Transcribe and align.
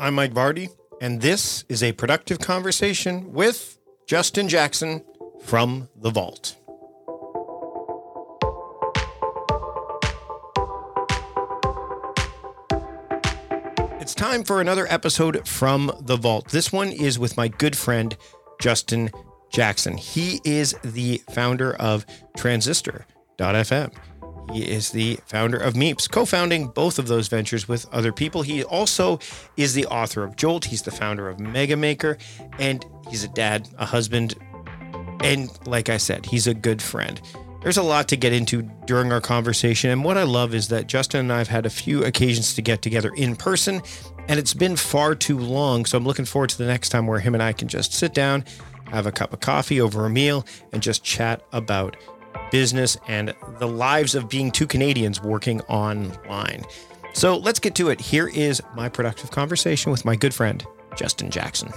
I'm 0.00 0.14
Mike 0.14 0.32
Vardy, 0.32 0.70
and 1.02 1.20
this 1.20 1.66
is 1.68 1.82
a 1.82 1.92
productive 1.92 2.38
conversation 2.38 3.34
with 3.34 3.76
Justin 4.06 4.48
Jackson 4.48 5.04
from 5.44 5.90
The 5.94 6.08
Vault. 6.08 6.56
It's 14.00 14.14
time 14.14 14.42
for 14.42 14.62
another 14.62 14.86
episode 14.88 15.46
from 15.46 15.92
The 16.00 16.16
Vault. 16.16 16.48
This 16.48 16.72
one 16.72 16.92
is 16.92 17.18
with 17.18 17.36
my 17.36 17.48
good 17.48 17.76
friend, 17.76 18.16
Justin 18.58 19.10
Jackson. 19.52 19.98
He 19.98 20.40
is 20.46 20.74
the 20.82 21.20
founder 21.30 21.74
of 21.74 22.06
Transistor.fm. 22.38 23.92
He 24.52 24.68
is 24.68 24.90
the 24.90 25.18
founder 25.26 25.56
of 25.56 25.74
Meeps, 25.74 26.10
co 26.10 26.24
founding 26.24 26.68
both 26.68 26.98
of 26.98 27.06
those 27.06 27.28
ventures 27.28 27.68
with 27.68 27.86
other 27.92 28.12
people. 28.12 28.42
He 28.42 28.64
also 28.64 29.20
is 29.56 29.74
the 29.74 29.86
author 29.86 30.24
of 30.24 30.36
Jolt. 30.36 30.64
He's 30.64 30.82
the 30.82 30.90
founder 30.90 31.28
of 31.28 31.38
Mega 31.38 31.76
Maker, 31.76 32.18
and 32.58 32.84
he's 33.08 33.24
a 33.24 33.28
dad, 33.28 33.68
a 33.78 33.86
husband, 33.86 34.34
and 35.22 35.50
like 35.66 35.88
I 35.88 35.98
said, 35.98 36.26
he's 36.26 36.46
a 36.46 36.54
good 36.54 36.82
friend. 36.82 37.20
There's 37.62 37.76
a 37.76 37.82
lot 37.82 38.08
to 38.08 38.16
get 38.16 38.32
into 38.32 38.62
during 38.86 39.12
our 39.12 39.20
conversation. 39.20 39.90
And 39.90 40.02
what 40.02 40.16
I 40.16 40.22
love 40.22 40.54
is 40.54 40.68
that 40.68 40.86
Justin 40.86 41.20
and 41.20 41.32
I 41.32 41.38
have 41.38 41.48
had 41.48 41.66
a 41.66 41.70
few 41.70 42.02
occasions 42.04 42.54
to 42.54 42.62
get 42.62 42.80
together 42.80 43.12
in 43.16 43.36
person, 43.36 43.82
and 44.28 44.38
it's 44.38 44.54
been 44.54 44.76
far 44.76 45.14
too 45.14 45.38
long. 45.38 45.84
So 45.84 45.98
I'm 45.98 46.04
looking 46.04 46.24
forward 46.24 46.50
to 46.50 46.58
the 46.58 46.66
next 46.66 46.88
time 46.88 47.06
where 47.06 47.20
him 47.20 47.34
and 47.34 47.42
I 47.42 47.52
can 47.52 47.68
just 47.68 47.92
sit 47.92 48.14
down, 48.14 48.44
have 48.86 49.06
a 49.06 49.12
cup 49.12 49.34
of 49.34 49.40
coffee 49.40 49.78
over 49.80 50.06
a 50.06 50.10
meal, 50.10 50.46
and 50.72 50.82
just 50.82 51.04
chat 51.04 51.42
about 51.52 51.96
business 52.50 52.96
and 53.06 53.34
the 53.58 53.68
lives 53.68 54.14
of 54.14 54.28
being 54.28 54.50
two 54.50 54.66
Canadians 54.66 55.22
working 55.22 55.60
online. 55.62 56.64
So 57.12 57.36
let's 57.36 57.58
get 57.58 57.74
to 57.76 57.90
it. 57.90 58.00
Here 58.00 58.28
is 58.28 58.62
my 58.74 58.88
productive 58.88 59.30
conversation 59.30 59.90
with 59.90 60.04
my 60.04 60.16
good 60.16 60.34
friend, 60.34 60.64
Justin 60.96 61.30
Jackson. 61.30 61.72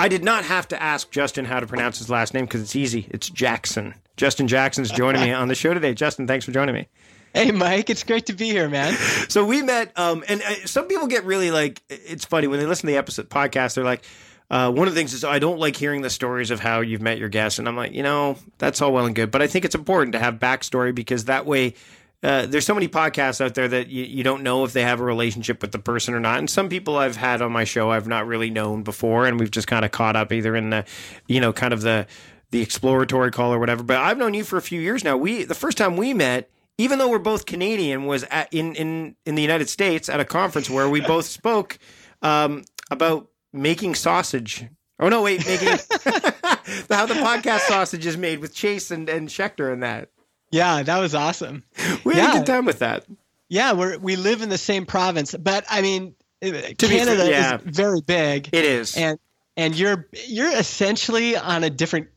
I 0.00 0.06
did 0.08 0.22
not 0.22 0.44
have 0.44 0.68
to 0.68 0.80
ask 0.80 1.10
Justin 1.10 1.44
how 1.44 1.58
to 1.58 1.66
pronounce 1.66 1.98
his 1.98 2.08
last 2.08 2.32
name 2.32 2.44
because 2.44 2.62
it's 2.62 2.76
easy. 2.76 3.08
It's 3.10 3.28
Jackson. 3.28 3.94
Justin 4.16 4.46
Jackson's 4.46 4.92
joining 4.92 5.22
me 5.22 5.32
on 5.32 5.48
the 5.48 5.56
show 5.56 5.74
today. 5.74 5.92
Justin, 5.92 6.28
thanks 6.28 6.44
for 6.44 6.52
joining 6.52 6.74
me. 6.74 6.86
Hey, 7.34 7.50
Mike, 7.50 7.90
it's 7.90 8.04
great 8.04 8.26
to 8.26 8.32
be 8.32 8.46
here, 8.46 8.68
man. 8.68 8.94
So 9.28 9.44
we 9.44 9.60
met, 9.60 9.92
um, 9.98 10.24
and 10.28 10.40
uh, 10.40 10.66
some 10.66 10.86
people 10.86 11.08
get 11.08 11.24
really 11.24 11.50
like, 11.50 11.82
it's 11.88 12.24
funny 12.24 12.46
when 12.46 12.58
they 12.58 12.66
listen 12.66 12.86
to 12.86 12.92
the 12.92 12.96
episode 12.96 13.28
podcast, 13.28 13.74
they're 13.74 13.84
like, 13.84 14.02
uh, 14.50 14.70
one 14.70 14.88
of 14.88 14.94
the 14.94 14.98
things 14.98 15.12
is 15.12 15.24
I 15.24 15.38
don't 15.38 15.58
like 15.58 15.76
hearing 15.76 16.02
the 16.02 16.10
stories 16.10 16.50
of 16.50 16.60
how 16.60 16.80
you've 16.80 17.02
met 17.02 17.18
your 17.18 17.28
guests, 17.28 17.58
and 17.58 17.68
I'm 17.68 17.76
like, 17.76 17.92
you 17.92 18.02
know, 18.02 18.36
that's 18.58 18.80
all 18.80 18.92
well 18.92 19.06
and 19.06 19.14
good, 19.14 19.30
but 19.30 19.42
I 19.42 19.46
think 19.46 19.64
it's 19.64 19.74
important 19.74 20.12
to 20.12 20.18
have 20.18 20.34
backstory 20.34 20.94
because 20.94 21.26
that 21.26 21.46
way 21.46 21.74
uh, 22.22 22.46
there's 22.46 22.66
so 22.66 22.74
many 22.74 22.88
podcasts 22.88 23.40
out 23.40 23.54
there 23.54 23.68
that 23.68 23.88
you, 23.88 24.02
you 24.02 24.24
don't 24.24 24.42
know 24.42 24.64
if 24.64 24.72
they 24.72 24.82
have 24.82 24.98
a 24.98 25.04
relationship 25.04 25.62
with 25.62 25.70
the 25.70 25.78
person 25.78 26.14
or 26.14 26.20
not. 26.20 26.38
And 26.38 26.50
some 26.50 26.68
people 26.68 26.96
I've 26.96 27.16
had 27.16 27.40
on 27.42 27.52
my 27.52 27.62
show 27.62 27.90
I've 27.90 28.08
not 28.08 28.26
really 28.26 28.50
known 28.50 28.82
before, 28.82 29.26
and 29.26 29.38
we've 29.38 29.50
just 29.50 29.68
kind 29.68 29.84
of 29.84 29.92
caught 29.92 30.16
up 30.16 30.32
either 30.32 30.56
in 30.56 30.70
the, 30.70 30.84
you 31.26 31.40
know, 31.40 31.52
kind 31.52 31.72
of 31.72 31.82
the 31.82 32.06
the 32.50 32.62
exploratory 32.62 33.30
call 33.30 33.52
or 33.52 33.58
whatever. 33.58 33.82
But 33.82 33.98
I've 33.98 34.16
known 34.16 34.32
you 34.32 34.42
for 34.42 34.56
a 34.56 34.62
few 34.62 34.80
years 34.80 35.04
now. 35.04 35.16
We 35.16 35.44
the 35.44 35.54
first 35.54 35.78
time 35.78 35.96
we 35.96 36.12
met, 36.12 36.50
even 36.76 36.98
though 36.98 37.08
we're 37.08 37.18
both 37.18 37.46
Canadian, 37.46 38.06
was 38.06 38.24
at, 38.24 38.52
in 38.52 38.74
in 38.74 39.14
in 39.24 39.36
the 39.36 39.42
United 39.42 39.68
States 39.68 40.08
at 40.08 40.18
a 40.18 40.24
conference 40.24 40.68
where 40.68 40.88
we 40.88 41.00
both 41.00 41.26
spoke 41.26 41.78
um, 42.22 42.64
about 42.90 43.28
making 43.52 43.94
sausage. 43.94 44.66
Oh 45.00 45.08
no, 45.08 45.22
wait, 45.22 45.46
making 45.46 45.68
how 46.90 47.06
the 47.06 47.14
podcast 47.14 47.60
sausage 47.60 48.06
is 48.06 48.16
made 48.16 48.40
with 48.40 48.54
Chase 48.54 48.90
and 48.90 49.08
and 49.08 49.28
Schechter 49.28 49.72
and 49.72 49.82
that. 49.82 50.10
Yeah, 50.50 50.82
that 50.82 50.98
was 50.98 51.14
awesome. 51.14 51.64
We 52.04 52.14
had 52.14 52.22
yeah. 52.22 52.30
a 52.30 52.38
good 52.38 52.46
time 52.46 52.64
with 52.64 52.78
that. 52.80 53.04
Yeah, 53.48 53.72
we're 53.72 53.98
we 53.98 54.16
live 54.16 54.42
in 54.42 54.48
the 54.48 54.58
same 54.58 54.86
province, 54.86 55.34
but 55.34 55.64
I 55.68 55.82
mean, 55.82 56.14
to 56.40 56.50
Canada 56.76 57.16
fair, 57.16 57.30
yeah. 57.30 57.56
is 57.56 57.76
very 57.76 58.00
big. 58.00 58.48
It 58.52 58.64
is, 58.64 58.96
and 58.96 59.18
and 59.56 59.78
you're 59.78 60.08
you're 60.26 60.56
essentially 60.56 61.36
on 61.36 61.64
a 61.64 61.70
different 61.70 62.08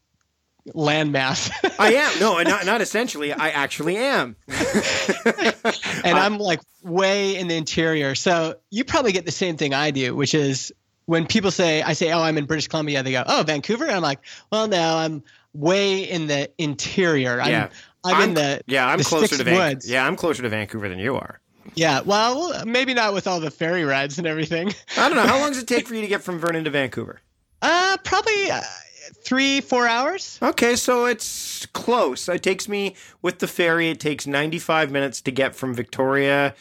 landmass. 0.67 1.51
I 1.79 1.93
am 1.93 2.19
no, 2.19 2.41
not 2.43 2.65
not 2.65 2.81
essentially. 2.81 3.33
I 3.33 3.49
actually 3.49 3.97
am, 3.97 4.35
and 4.47 6.17
I'm 6.17 6.37
like 6.37 6.61
way 6.83 7.35
in 7.35 7.47
the 7.47 7.55
interior. 7.55 8.15
So 8.15 8.55
you 8.69 8.83
probably 8.83 9.11
get 9.11 9.25
the 9.25 9.31
same 9.31 9.57
thing 9.57 9.73
I 9.73 9.91
do, 9.91 10.15
which 10.15 10.33
is 10.33 10.73
when 11.11 11.27
people 11.27 11.51
say, 11.51 11.81
I 11.81 11.91
say, 11.91 12.13
oh, 12.13 12.21
I'm 12.21 12.37
in 12.37 12.45
British 12.45 12.69
Columbia. 12.69 13.03
They 13.03 13.11
go, 13.11 13.25
oh, 13.27 13.43
Vancouver. 13.45 13.83
And 13.83 13.97
I'm 13.97 14.01
like, 14.01 14.19
well, 14.49 14.69
no, 14.69 14.95
I'm 14.95 15.21
way 15.53 16.03
in 16.03 16.27
the 16.27 16.49
interior. 16.57 17.35
Yeah. 17.35 17.67
I'm, 18.05 18.15
I'm, 18.15 18.15
I'm 18.15 18.29
in 18.29 18.33
the 18.35 18.61
yeah. 18.65 18.87
I'm 18.87 18.97
the 18.97 19.03
closer 19.03 19.35
to 19.37 19.43
Van- 19.43 19.81
Yeah, 19.83 20.07
I'm 20.07 20.15
closer 20.15 20.41
to 20.41 20.47
Vancouver 20.47 20.87
than 20.87 20.99
you 20.99 21.17
are. 21.17 21.41
Yeah, 21.75 21.99
well, 21.99 22.65
maybe 22.65 22.93
not 22.93 23.13
with 23.13 23.27
all 23.27 23.41
the 23.41 23.51
ferry 23.51 23.83
rides 23.83 24.19
and 24.19 24.25
everything. 24.25 24.73
I 24.97 25.09
don't 25.09 25.17
know. 25.17 25.27
How 25.27 25.37
long 25.37 25.49
does 25.49 25.61
it 25.61 25.67
take 25.67 25.85
for 25.89 25.95
you 25.95 26.01
to 26.01 26.07
get 26.07 26.21
from 26.21 26.39
Vernon 26.39 26.63
to 26.63 26.69
Vancouver? 26.69 27.19
Uh, 27.61 27.97
probably 28.05 28.49
uh, 28.49 28.61
three, 29.25 29.59
four 29.59 29.87
hours. 29.87 30.39
Okay, 30.41 30.77
so 30.77 31.05
it's 31.07 31.65
close. 31.73 32.29
It 32.29 32.41
takes 32.41 32.69
me 32.69 32.95
with 33.21 33.39
the 33.39 33.47
ferry. 33.47 33.89
It 33.89 33.99
takes 33.99 34.25
95 34.25 34.91
minutes 34.91 35.19
to 35.23 35.31
get 35.31 35.55
from 35.55 35.73
Victoria. 35.73 36.55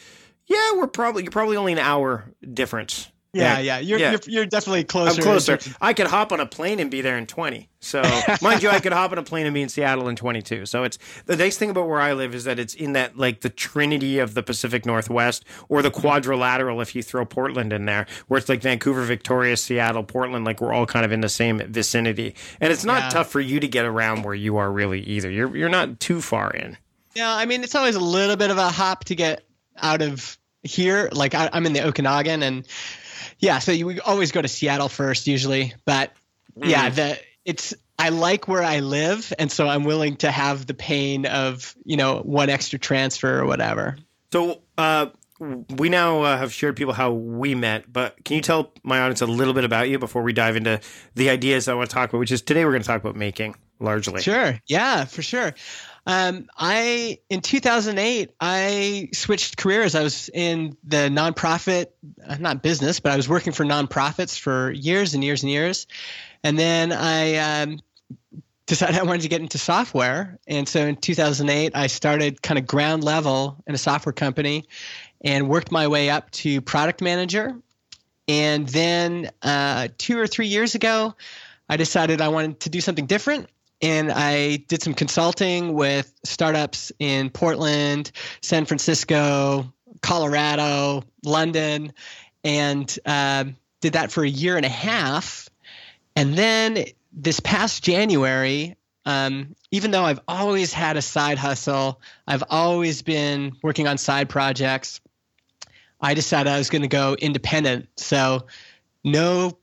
Yeah, 0.45 0.73
we're 0.75 0.87
probably 0.87 1.23
you're 1.23 1.31
probably 1.31 1.55
only 1.55 1.71
an 1.71 1.79
hour 1.79 2.25
difference. 2.53 3.07
Yeah, 3.33 3.59
yeah, 3.59 3.79
You're, 3.79 3.97
yeah. 3.97 4.11
You're, 4.11 4.19
you're 4.27 4.45
definitely 4.45 4.83
closer. 4.83 5.21
I'm 5.21 5.23
closer. 5.23 5.57
I 5.79 5.93
could 5.93 6.07
hop 6.07 6.33
on 6.33 6.41
a 6.41 6.45
plane 6.45 6.81
and 6.81 6.91
be 6.91 6.99
there 6.99 7.17
in 7.17 7.25
20. 7.25 7.69
So, 7.79 8.01
mind 8.41 8.61
you, 8.61 8.69
I 8.69 8.81
could 8.81 8.91
hop 8.91 9.13
on 9.13 9.17
a 9.17 9.23
plane 9.23 9.45
and 9.45 9.53
be 9.53 9.61
in 9.61 9.69
Seattle 9.69 10.09
in 10.09 10.17
22. 10.17 10.65
So, 10.65 10.83
it's 10.83 10.97
the 11.27 11.37
nice 11.37 11.57
thing 11.57 11.69
about 11.69 11.87
where 11.87 12.01
I 12.01 12.11
live 12.11 12.35
is 12.35 12.43
that 12.43 12.59
it's 12.59 12.73
in 12.73 12.91
that 12.93 13.17
like 13.17 13.39
the 13.39 13.49
trinity 13.49 14.19
of 14.19 14.33
the 14.33 14.43
Pacific 14.43 14.85
Northwest 14.85 15.45
or 15.69 15.81
the 15.81 15.91
quadrilateral 15.91 16.81
if 16.81 16.93
you 16.93 17.01
throw 17.01 17.23
Portland 17.23 17.71
in 17.71 17.85
there, 17.85 18.05
where 18.27 18.37
it's 18.37 18.49
like 18.49 18.61
Vancouver, 18.61 19.03
Victoria, 19.03 19.55
Seattle, 19.55 20.03
Portland, 20.03 20.43
like 20.43 20.59
we're 20.59 20.73
all 20.73 20.85
kind 20.85 21.05
of 21.05 21.13
in 21.13 21.21
the 21.21 21.29
same 21.29 21.59
vicinity. 21.71 22.35
And 22.59 22.73
it's 22.73 22.83
not 22.83 23.03
yeah. 23.03 23.09
tough 23.09 23.31
for 23.31 23.39
you 23.39 23.61
to 23.61 23.67
get 23.67 23.85
around 23.85 24.23
where 24.23 24.35
you 24.35 24.57
are 24.57 24.69
really 24.69 25.01
either. 25.03 25.29
You're 25.31 25.55
you're 25.55 25.69
not 25.69 26.01
too 26.01 26.19
far 26.19 26.51
in. 26.51 26.77
Yeah, 27.15 27.33
I 27.33 27.45
mean, 27.45 27.63
it's 27.63 27.75
always 27.75 27.95
a 27.95 28.01
little 28.01 28.35
bit 28.35 28.51
of 28.51 28.57
a 28.57 28.69
hop 28.69 29.05
to 29.05 29.15
get 29.15 29.45
out 29.77 30.01
of 30.01 30.37
here. 30.63 31.09
Like 31.11 31.33
I, 31.33 31.49
I'm 31.53 31.65
in 31.65 31.73
the 31.73 31.85
Okanagan 31.85 32.43
and 32.43 32.67
yeah, 33.39 33.59
so 33.59 33.71
you, 33.71 33.85
we 33.85 33.99
always 33.99 34.31
go 34.31 34.41
to 34.41 34.47
Seattle 34.47 34.89
first 34.89 35.27
usually, 35.27 35.73
but 35.85 36.13
mm. 36.57 36.69
yeah, 36.69 36.89
the 36.89 37.19
it's 37.45 37.73
I 37.97 38.09
like 38.09 38.47
where 38.47 38.63
I 38.63 38.79
live, 38.79 39.31
and 39.37 39.51
so 39.51 39.67
I'm 39.67 39.83
willing 39.83 40.15
to 40.17 40.31
have 40.31 40.65
the 40.65 40.73
pain 40.73 41.25
of 41.25 41.75
you 41.85 41.97
know 41.97 42.19
one 42.19 42.49
extra 42.49 42.79
transfer 42.79 43.39
or 43.39 43.45
whatever. 43.45 43.97
So 44.31 44.61
uh, 44.77 45.07
we 45.39 45.89
now 45.89 46.21
uh, 46.21 46.37
have 46.37 46.53
shared 46.53 46.75
people 46.75 46.93
how 46.93 47.11
we 47.11 47.55
met, 47.55 47.91
but 47.91 48.23
can 48.23 48.35
you 48.35 48.41
tell 48.41 48.71
my 48.83 48.99
audience 49.01 49.21
a 49.21 49.25
little 49.25 49.53
bit 49.53 49.63
about 49.63 49.89
you 49.89 49.99
before 49.99 50.21
we 50.21 50.33
dive 50.33 50.55
into 50.55 50.79
the 51.15 51.29
ideas 51.29 51.67
I 51.67 51.73
want 51.73 51.89
to 51.89 51.93
talk 51.93 52.09
about? 52.09 52.19
Which 52.19 52.31
is 52.31 52.41
today 52.41 52.63
we're 52.63 52.71
going 52.71 52.83
to 52.83 52.87
talk 52.87 53.01
about 53.01 53.15
making 53.15 53.55
largely. 53.79 54.21
Sure. 54.21 54.59
Yeah, 54.67 55.05
for 55.05 55.21
sure. 55.21 55.53
Um, 56.05 56.47
I 56.57 57.19
in 57.29 57.41
2008 57.41 58.31
I 58.39 59.09
switched 59.13 59.57
careers. 59.57 59.93
I 59.93 60.01
was 60.01 60.29
in 60.33 60.75
the 60.83 61.09
nonprofit, 61.09 61.87
uh, 62.25 62.37
not 62.39 62.63
business, 62.63 62.99
but 62.99 63.11
I 63.11 63.15
was 63.15 63.29
working 63.29 63.53
for 63.53 63.65
nonprofits 63.65 64.39
for 64.39 64.71
years 64.71 65.13
and 65.13 65.23
years 65.23 65.43
and 65.43 65.51
years, 65.51 65.85
and 66.43 66.57
then 66.57 66.91
I 66.91 67.61
um, 67.61 67.79
decided 68.65 68.97
I 68.97 69.03
wanted 69.03 69.21
to 69.21 69.27
get 69.27 69.41
into 69.41 69.59
software. 69.59 70.39
And 70.47 70.67
so 70.67 70.87
in 70.87 70.95
2008 70.95 71.73
I 71.75 71.87
started 71.87 72.41
kind 72.41 72.57
of 72.57 72.65
ground 72.65 73.03
level 73.03 73.63
in 73.67 73.75
a 73.75 73.77
software 73.77 74.13
company, 74.13 74.65
and 75.23 75.49
worked 75.49 75.71
my 75.71 75.87
way 75.87 76.09
up 76.09 76.31
to 76.31 76.61
product 76.61 77.01
manager. 77.01 77.55
And 78.27 78.67
then 78.67 79.29
uh, 79.43 79.89
two 79.99 80.17
or 80.17 80.25
three 80.25 80.47
years 80.47 80.73
ago, 80.73 81.15
I 81.69 81.77
decided 81.77 82.21
I 82.21 82.29
wanted 82.29 82.61
to 82.61 82.69
do 82.69 82.81
something 82.81 83.05
different 83.05 83.49
and 83.81 84.11
I 84.11 84.57
did 84.57 84.83
some 84.83 84.93
consulting 84.93 85.73
with 85.73 86.13
startups 86.23 86.91
in 86.99 87.29
Portland, 87.29 88.11
San 88.41 88.65
Francisco, 88.65 89.71
Colorado, 90.01 91.03
London, 91.23 91.93
and 92.43 92.99
uh, 93.05 93.45
did 93.81 93.93
that 93.93 94.11
for 94.11 94.23
a 94.23 94.29
year 94.29 94.57
and 94.57 94.65
a 94.65 94.69
half. 94.69 95.49
And 96.15 96.35
then 96.35 96.85
this 97.11 97.39
past 97.39 97.83
January, 97.83 98.75
um, 99.05 99.55
even 99.71 99.91
though 99.91 100.03
I've 100.03 100.19
always 100.27 100.73
had 100.73 100.97
a 100.97 101.01
side 101.01 101.37
hustle, 101.37 101.99
I've 102.27 102.43
always 102.49 103.01
been 103.01 103.53
working 103.63 103.87
on 103.87 103.97
side 103.97 104.29
projects. 104.29 105.01
I 105.99 106.13
decided 106.13 106.51
I 106.51 106.57
was 106.57 106.69
going 106.69 106.81
to 106.83 106.87
go 106.87 107.15
independent. 107.15 107.87
So, 107.95 108.47
no, 109.03 109.57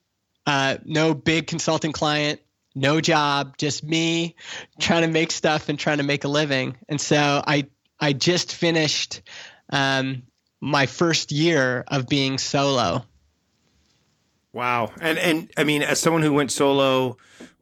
uh, 0.47 0.79
no 0.85 1.15
big 1.15 1.47
consulting 1.47 1.93
client, 1.93 2.41
no 2.75 3.01
job, 3.01 3.57
just 3.59 3.83
me 3.85 4.37
trying 4.79 5.03
to 5.03 5.09
make 5.09 5.31
stuff 5.33 5.69
and 5.69 5.79
trying 5.79 5.99
to 5.99 6.05
make 6.05 6.25
a 6.25 6.29
living. 6.29 6.77
And 6.89 7.01
so 7.01 7.43
I 7.47 7.67
I 8.01 8.13
just 8.13 8.55
finished 8.55 9.23
um, 9.71 10.23
my 10.61 10.87
first 10.87 11.33
year 11.33 11.85
of 11.89 12.09
being 12.09 12.39
solo. 12.39 13.05
Wow, 14.53 14.93
and 15.01 15.19
and 15.19 15.51
I 15.57 15.65
mean, 15.65 15.83
as 15.83 16.01
someone 16.01 16.23
who 16.23 16.33
went 16.33 16.51
solo, 16.51 17.17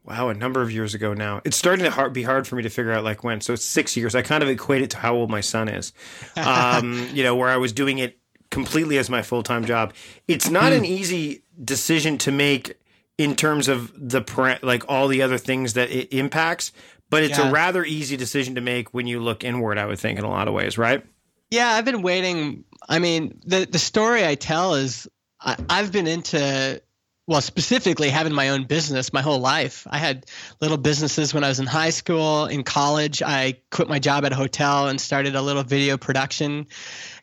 wow, 0.05 0.29
a 0.29 0.35
number 0.35 0.63
of 0.63 0.71
years 0.71 0.95
ago 0.95 1.15
now, 1.15 1.41
it's 1.45 1.57
starting 1.57 1.85
to 1.85 1.91
hard, 1.91 2.13
be 2.13 2.23
hard 2.23 2.47
for 2.47 2.55
me 2.57 2.63
to 2.63 2.71
figure 2.71 2.93
out 2.93 3.03
like 3.03 3.25
when. 3.25 3.41
So 3.41 3.53
it's 3.53 3.65
six 3.65 3.97
years. 3.97 4.15
I 4.15 4.23
kind 4.23 4.43
of 4.43 4.49
equate 4.49 4.83
it 4.83 4.91
to 4.91 4.99
how 4.99 5.15
old 5.15 5.29
my 5.31 5.41
son 5.41 5.69
is. 5.69 5.93
Um, 6.37 7.09
you 7.13 7.25
know, 7.25 7.35
where 7.35 7.49
I 7.49 7.57
was 7.57 7.73
doing 7.73 7.99
it 7.99 8.19
completely 8.51 8.99
as 8.99 9.11
my 9.11 9.23
full 9.23 9.43
time 9.43 9.65
job. 9.65 9.95
It's 10.29 10.49
not 10.49 10.73
Hmm. 10.73 10.79
an 10.79 10.85
easy 10.85 11.43
decision 11.63 12.19
to 12.19 12.31
make 12.31 12.79
in 13.19 13.35
terms 13.35 13.69
of 13.69 13.93
the 13.97 14.21
parent, 14.21 14.63
like 14.63 14.85
all 14.89 15.09
the 15.09 15.23
other 15.23 15.39
things 15.39 15.73
that 15.75 15.91
it 15.91 16.13
impacts, 16.13 16.73
but 17.09 17.23
it's 17.23 17.39
Yeah. 17.39 17.49
a 17.49 17.53
rather 17.53 17.85
easy 17.85 18.17
decision 18.17 18.57
to 18.57 18.61
make 18.61 18.93
when 18.93 19.07
you 19.07 19.21
look 19.21 19.45
inward. 19.45 19.79
I 19.79 19.87
would 19.87 19.99
think 19.99 20.19
in 20.19 20.25
a 20.25 20.31
lot 20.31 20.49
of 20.49 20.55
ways, 20.55 20.77
right? 20.77 21.05
Yeah, 21.51 21.69
I've 21.69 21.85
been 21.85 22.03
waiting. 22.03 22.65
I 22.89 22.99
mean, 22.99 23.41
the 23.47 23.67
the 23.71 23.79
story 23.79 24.27
I 24.27 24.35
tell 24.35 24.75
is 24.75 25.09
I, 25.41 25.57
I've 25.69 25.93
been 25.93 26.07
into 26.07 26.81
well, 27.29 27.41
specifically 27.41 28.09
having 28.09 28.33
my 28.33 28.51
own 28.51 28.65
business 28.65 29.13
my 29.13 29.21
whole 29.21 29.41
life. 29.41 29.85
I 29.91 29.99
had 29.99 30.27
little 30.61 30.77
businesses 30.77 31.35
when 31.35 31.43
I 31.43 31.49
was 31.49 31.59
in 31.59 31.67
high 31.67 31.91
school, 31.91 32.47
in 32.47 32.63
college. 32.63 33.21
I 33.21 33.59
quit 33.73 33.89
my 33.89 33.99
job 33.99 34.25
at 34.25 34.31
a 34.33 34.37
hotel 34.37 34.87
and 34.87 35.01
started 35.01 35.35
a 35.35 35.43
little 35.43 35.65
video 35.65 35.97
production 35.97 36.69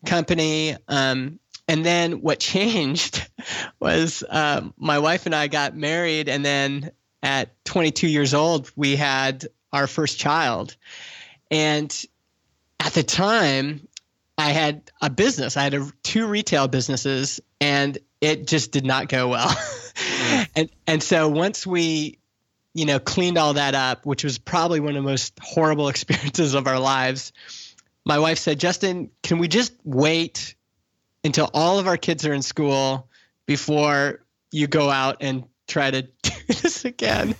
company. 0.06 0.76
Um, 0.90 1.40
and 1.68 1.86
then 1.86 2.22
what 2.22 2.40
changed 2.40 3.30
was 3.80 4.24
um, 4.30 4.74
my 4.78 5.00
wife 5.00 5.26
and 5.26 5.36
I 5.36 5.48
got 5.48 5.76
married, 5.76 6.30
and 6.30 6.44
then 6.46 6.92
at 7.22 7.64
22 7.66 8.08
years 8.08 8.34
old, 8.34 8.70
we 8.76 8.96
had 8.96 9.48
our 9.72 9.88
first 9.88 10.20
child. 10.20 10.76
And 11.50 12.06
at 12.80 12.94
the 12.94 13.04
time, 13.04 13.88
I 14.38 14.50
had 14.50 14.92
a 15.02 15.10
business. 15.10 15.56
I 15.58 15.64
had 15.64 15.74
a, 15.74 15.92
two 16.04 16.28
retail 16.28 16.68
businesses, 16.68 17.40
and 17.62 17.98
it 18.20 18.48
just 18.48 18.72
did 18.72 18.86
not 18.86 19.08
go 19.08 19.30
well. 19.30 19.56
and 20.56 20.70
and 20.86 21.02
so 21.02 21.30
once 21.30 21.66
we, 21.66 22.20
you 22.74 22.86
know, 22.86 23.00
cleaned 23.00 23.38
all 23.38 23.54
that 23.54 23.76
up, 23.76 24.06
which 24.06 24.24
was 24.24 24.38
probably 24.38 24.80
one 24.80 24.90
of 24.90 25.04
the 25.04 25.10
most 25.10 25.38
horrible 25.42 25.88
experiences 25.90 26.56
of 26.56 26.68
our 26.68 26.80
lives, 26.80 27.32
my 28.06 28.20
wife 28.20 28.40
said, 28.40 28.60
"Justin, 28.60 29.12
can 29.22 29.38
we 29.38 29.48
just 29.48 29.74
wait 29.84 30.56
until 31.24 31.50
all 31.54 31.80
of 31.80 31.88
our 31.88 31.98
kids 31.98 32.26
are 32.26 32.34
in 32.34 32.42
school 32.42 33.08
before 33.46 34.24
you 34.52 34.68
go 34.68 34.90
out 34.90 35.18
and 35.22 35.46
try 35.68 35.92
to 35.92 36.02
do 36.22 36.32
this 36.48 36.86
again?" 36.86 37.36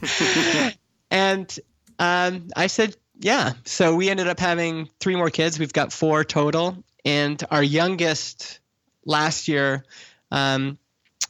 and 1.12 1.60
um, 2.00 2.50
I 2.56 2.68
said, 2.68 2.96
yeah. 3.20 3.54
So 3.64 3.96
we 3.96 4.10
ended 4.10 4.28
up 4.28 4.40
having 4.40 4.90
three 5.00 5.16
more 5.16 5.30
kids. 5.30 5.60
We've 5.60 5.74
got 5.74 5.94
four 5.94 6.24
total. 6.24 6.84
And 7.06 7.42
our 7.52 7.64
youngest 7.64 8.60
last 9.06 9.48
year 9.48 9.86
um, 10.32 10.78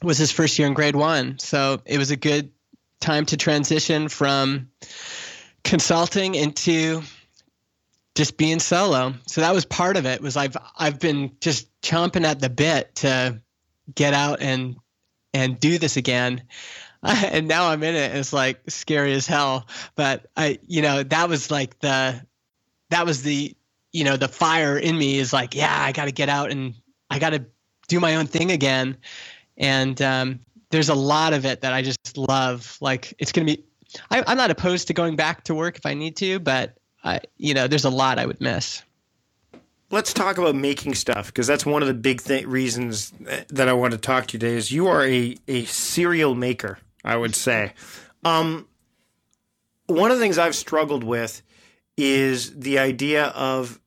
was 0.01 0.17
his 0.17 0.31
first 0.31 0.57
year 0.57 0.67
in 0.67 0.73
grade 0.73 0.95
one. 0.95 1.39
So 1.39 1.81
it 1.85 1.97
was 1.97 2.11
a 2.11 2.15
good 2.15 2.51
time 2.99 3.25
to 3.27 3.37
transition 3.37 4.07
from 4.09 4.69
consulting 5.63 6.35
into 6.35 7.03
just 8.15 8.37
being 8.37 8.59
solo. 8.59 9.13
So 9.27 9.41
that 9.41 9.53
was 9.53 9.65
part 9.65 9.97
of 9.97 10.05
it 10.05 10.21
was 10.21 10.37
I've 10.37 10.55
I've 10.77 10.99
been 10.99 11.31
just 11.39 11.67
chomping 11.81 12.25
at 12.25 12.39
the 12.39 12.49
bit 12.49 12.95
to 12.95 13.41
get 13.93 14.13
out 14.13 14.41
and 14.41 14.75
and 15.33 15.59
do 15.59 15.77
this 15.77 15.97
again. 15.97 16.43
and 17.03 17.47
now 17.47 17.69
I'm 17.69 17.83
in 17.83 17.95
it. 17.95 18.15
It's 18.15 18.33
like 18.33 18.61
scary 18.69 19.13
as 19.13 19.27
hell. 19.27 19.67
But 19.95 20.27
I, 20.37 20.59
you 20.67 20.81
know, 20.81 21.03
that 21.03 21.27
was 21.27 21.51
like 21.51 21.79
the, 21.79 22.21
that 22.89 23.05
was 23.05 23.23
the, 23.23 23.55
you 23.91 24.03
know, 24.03 24.15
the 24.15 24.27
fire 24.27 24.77
in 24.77 24.97
me 24.97 25.17
is 25.17 25.33
like, 25.33 25.53
yeah, 25.53 25.75
I 25.75 25.91
got 25.91 26.05
to 26.05 26.11
get 26.11 26.29
out 26.29 26.51
and 26.51 26.73
I 27.09 27.19
got 27.19 27.31
to 27.31 27.45
do 27.87 27.99
my 27.99 28.15
own 28.15 28.27
thing 28.27 28.51
again. 28.51 28.97
And 29.57 30.01
um, 30.01 30.39
there's 30.69 30.89
a 30.89 30.95
lot 30.95 31.33
of 31.33 31.45
it 31.45 31.61
that 31.61 31.73
I 31.73 31.81
just 31.81 32.17
love. 32.17 32.77
Like 32.79 33.13
it's 33.19 33.31
gonna 33.31 33.45
be, 33.45 33.63
I, 34.09 34.23
I'm 34.25 34.37
not 34.37 34.49
opposed 34.49 34.87
to 34.87 34.93
going 34.93 35.15
back 35.15 35.43
to 35.45 35.53
work 35.53 35.77
if 35.77 35.85
I 35.85 35.93
need 35.93 36.15
to, 36.17 36.39
but 36.39 36.77
I, 37.03 37.19
you 37.37 37.53
know, 37.53 37.67
there's 37.67 37.85
a 37.85 37.89
lot 37.89 38.19
I 38.19 38.25
would 38.25 38.39
miss. 38.39 38.83
Let's 39.91 40.13
talk 40.13 40.37
about 40.37 40.55
making 40.55 40.95
stuff 40.95 41.27
because 41.27 41.45
that's 41.45 41.65
one 41.65 41.83
of 41.83 41.87
the 41.87 41.93
big 41.93 42.21
th- 42.21 42.45
reasons 42.45 43.13
that 43.49 43.67
I 43.67 43.73
want 43.73 43.91
to 43.91 43.99
talk 43.99 44.27
to 44.27 44.33
you 44.33 44.39
today. 44.39 44.55
Is 44.55 44.71
you 44.71 44.87
are 44.87 45.05
a 45.05 45.35
a 45.47 45.65
serial 45.65 46.33
maker, 46.33 46.79
I 47.03 47.15
would 47.15 47.35
say. 47.35 47.73
Um, 48.23 48.67
one 49.87 50.09
of 50.09 50.17
the 50.17 50.23
things 50.23 50.37
I've 50.37 50.55
struggled 50.55 51.03
with 51.03 51.43
is 51.97 52.57
the 52.59 52.79
idea 52.79 53.25
of 53.27 53.79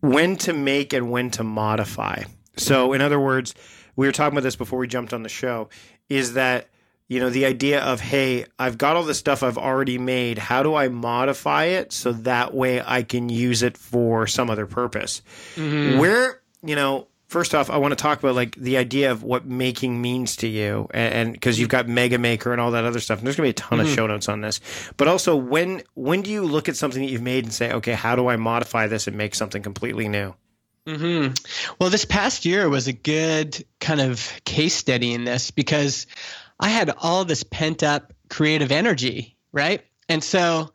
when 0.00 0.36
to 0.38 0.52
make 0.52 0.92
and 0.92 1.10
when 1.10 1.30
to 1.32 1.44
modify. 1.44 2.22
So, 2.56 2.92
in 2.92 3.00
other 3.00 3.20
words, 3.20 3.54
we 3.96 4.06
were 4.06 4.12
talking 4.12 4.34
about 4.34 4.44
this 4.44 4.56
before 4.56 4.78
we 4.78 4.86
jumped 4.86 5.12
on 5.12 5.22
the 5.22 5.28
show. 5.28 5.68
Is 6.08 6.34
that 6.34 6.68
you 7.10 7.18
know 7.18 7.28
the 7.28 7.44
idea 7.44 7.80
of 7.82 8.00
hey 8.00 8.46
i've 8.58 8.78
got 8.78 8.94
all 8.96 9.02
the 9.02 9.14
stuff 9.14 9.42
i've 9.42 9.58
already 9.58 9.98
made. 9.98 10.38
How 10.38 10.62
do 10.62 10.74
i 10.76 10.88
modify 10.88 11.64
it 11.64 11.92
so 11.92 12.12
that 12.12 12.54
way 12.54 12.80
i 12.86 13.02
can 13.02 13.28
use 13.28 13.62
it 13.62 13.76
for 13.76 14.26
some 14.26 14.48
other 14.48 14.64
purpose? 14.64 15.20
Where 15.98 16.40
you 16.62 16.76
know 16.76 17.08
first 17.26 17.54
off 17.54 17.68
i 17.70 17.76
want 17.76 17.92
to 17.92 17.96
talk 17.96 18.18
about 18.18 18.34
like 18.34 18.54
the 18.56 18.76
idea 18.76 19.10
of 19.10 19.22
what 19.22 19.46
making 19.46 20.00
means 20.00 20.36
to 20.36 20.48
you 20.48 20.88
and 20.92 21.32
because 21.32 21.58
you've 21.58 21.68
got 21.68 21.88
mega 21.88 22.18
maker 22.18 22.52
and 22.52 22.60
all 22.60 22.72
that 22.72 22.84
other 22.84 23.00
stuff 23.00 23.18
and 23.18 23.26
there's 23.26 23.36
going 23.36 23.52
to 23.52 23.54
be 23.54 23.64
a 23.64 23.68
ton 23.68 23.80
of 23.80 23.88
show 23.88 24.06
notes 24.06 24.28
on 24.28 24.40
this. 24.40 24.60
But 24.96 25.08
also 25.08 25.34
when 25.36 25.82
when 25.94 26.22
do 26.22 26.30
you 26.30 26.44
look 26.44 26.68
at 26.68 26.76
something 26.76 27.02
that 27.02 27.10
you've 27.10 27.22
made 27.22 27.44
and 27.44 27.52
say 27.52 27.72
okay 27.72 27.92
how 27.92 28.14
do 28.14 28.28
i 28.28 28.36
modify 28.36 28.86
this 28.86 29.06
and 29.08 29.16
make 29.16 29.34
something 29.34 29.62
completely 29.62 30.08
new? 30.08 30.34
Hmm 30.86 31.28
Well, 31.78 31.90
this 31.90 32.04
past 32.04 32.44
year 32.46 32.68
was 32.68 32.88
a 32.88 32.92
good 32.92 33.64
kind 33.80 34.00
of 34.00 34.32
case 34.44 34.74
study 34.74 35.12
in 35.12 35.24
this 35.24 35.50
because 35.50 36.06
I 36.60 36.68
had 36.68 36.90
all 36.98 37.24
this 37.24 37.42
pent 37.42 37.82
up 37.82 38.12
creative 38.28 38.70
energy, 38.70 39.36
right? 39.52 39.82
And 40.08 40.22
so, 40.22 40.72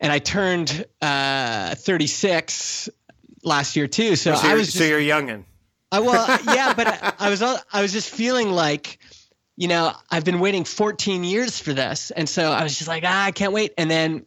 and 0.00 0.12
I 0.12 0.18
turned 0.18 0.86
uh, 1.00 1.74
36 1.74 2.88
last 3.42 3.76
year 3.76 3.86
too. 3.86 4.16
So, 4.16 4.34
so, 4.34 4.48
I 4.48 4.54
was 4.54 4.66
just, 4.66 4.78
so 4.78 4.84
you're 4.84 5.00
youngin 5.00 5.44
I, 5.94 6.00
well, 6.00 6.26
yeah, 6.46 6.74
but 6.74 6.86
I, 6.88 7.12
I 7.18 7.30
was 7.30 7.40
all, 7.42 7.56
I 7.72 7.80
was 7.80 7.92
just 7.92 8.10
feeling 8.10 8.50
like, 8.50 8.98
you 9.56 9.68
know, 9.68 9.92
I've 10.10 10.24
been 10.24 10.40
waiting 10.40 10.64
14 10.64 11.22
years 11.22 11.60
for 11.60 11.72
this, 11.72 12.10
and 12.10 12.28
so 12.28 12.50
I 12.50 12.64
was 12.64 12.76
just 12.76 12.88
like, 12.88 13.04
ah, 13.06 13.24
I 13.24 13.30
can't 13.30 13.52
wait. 13.52 13.74
And 13.78 13.88
then 13.88 14.26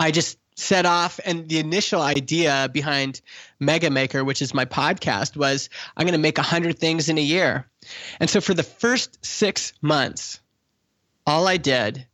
I 0.00 0.10
just 0.10 0.38
set 0.56 0.86
off, 0.86 1.20
and 1.24 1.48
the 1.48 1.58
initial 1.58 2.02
idea 2.02 2.68
behind 2.72 3.20
Mega 3.58 3.90
Maker, 3.90 4.24
which 4.24 4.42
is 4.42 4.54
my 4.54 4.64
podcast, 4.64 5.36
was 5.36 5.70
I'm 5.96 6.06
going 6.06 6.12
to 6.12 6.18
make 6.18 6.38
100 6.38 6.78
things 6.78 7.08
in 7.08 7.18
a 7.18 7.22
year. 7.22 7.66
And 8.18 8.28
so 8.28 8.40
for 8.40 8.54
the 8.54 8.62
first 8.62 9.24
six 9.24 9.72
months, 9.80 10.40
all 11.26 11.46
I 11.46 11.56
did 11.56 12.06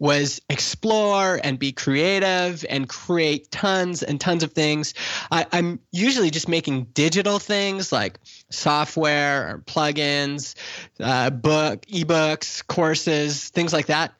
was 0.00 0.40
explore 0.48 1.38
and 1.44 1.58
be 1.58 1.72
creative 1.72 2.64
and 2.68 2.88
create 2.88 3.50
tons 3.50 4.02
and 4.02 4.18
tons 4.18 4.42
of 4.42 4.52
things. 4.52 4.94
I, 5.30 5.46
I'm 5.52 5.78
usually 5.92 6.30
just 6.30 6.48
making 6.48 6.84
digital 6.94 7.38
things 7.38 7.92
like 7.92 8.18
software 8.48 9.50
or 9.50 9.58
plugins, 9.58 10.54
uh, 10.98 11.28
book, 11.28 11.82
ebooks, 11.82 12.66
courses, 12.66 13.50
things 13.50 13.74
like 13.74 13.86
that. 13.86 14.14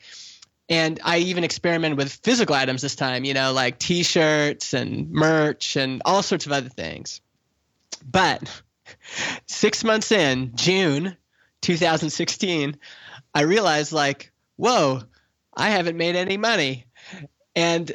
And 0.70 1.00
I 1.04 1.18
even 1.18 1.42
experimented 1.42 1.98
with 1.98 2.12
physical 2.12 2.54
items 2.54 2.80
this 2.80 2.94
time, 2.94 3.24
you 3.24 3.34
know, 3.34 3.52
like 3.52 3.78
T-shirts 3.80 4.72
and 4.72 5.10
merch 5.10 5.74
and 5.74 6.00
all 6.04 6.22
sorts 6.22 6.46
of 6.46 6.52
other 6.52 6.68
things. 6.68 7.20
But 8.08 8.62
six 9.46 9.82
months 9.82 10.12
in, 10.12 10.52
June 10.54 11.16
2016, 11.62 12.76
I 13.34 13.40
realized 13.42 13.92
like, 13.92 14.30
whoa, 14.56 15.02
I 15.56 15.70
haven't 15.70 15.96
made 15.96 16.14
any 16.14 16.36
money. 16.36 16.86
And 17.56 17.92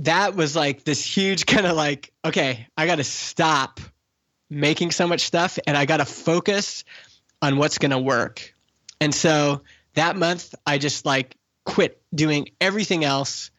that 0.00 0.36
was 0.36 0.54
like 0.54 0.84
this 0.84 1.02
huge 1.02 1.46
kind 1.46 1.66
of 1.66 1.76
like, 1.76 2.12
okay, 2.24 2.66
I 2.76 2.86
got 2.86 2.96
to 2.96 3.04
stop 3.04 3.80
making 4.50 4.90
so 4.90 5.06
much 5.06 5.22
stuff 5.22 5.58
and 5.66 5.78
I 5.78 5.86
got 5.86 5.96
to 5.96 6.04
focus 6.04 6.84
on 7.40 7.56
what's 7.56 7.78
going 7.78 7.90
to 7.90 7.98
work. 7.98 8.54
And 9.00 9.14
so 9.14 9.62
that 9.94 10.16
month, 10.16 10.54
I 10.66 10.76
just 10.76 11.06
like 11.06 11.37
quit 11.68 12.00
doing 12.14 12.48
everything 12.62 13.04
else. 13.04 13.50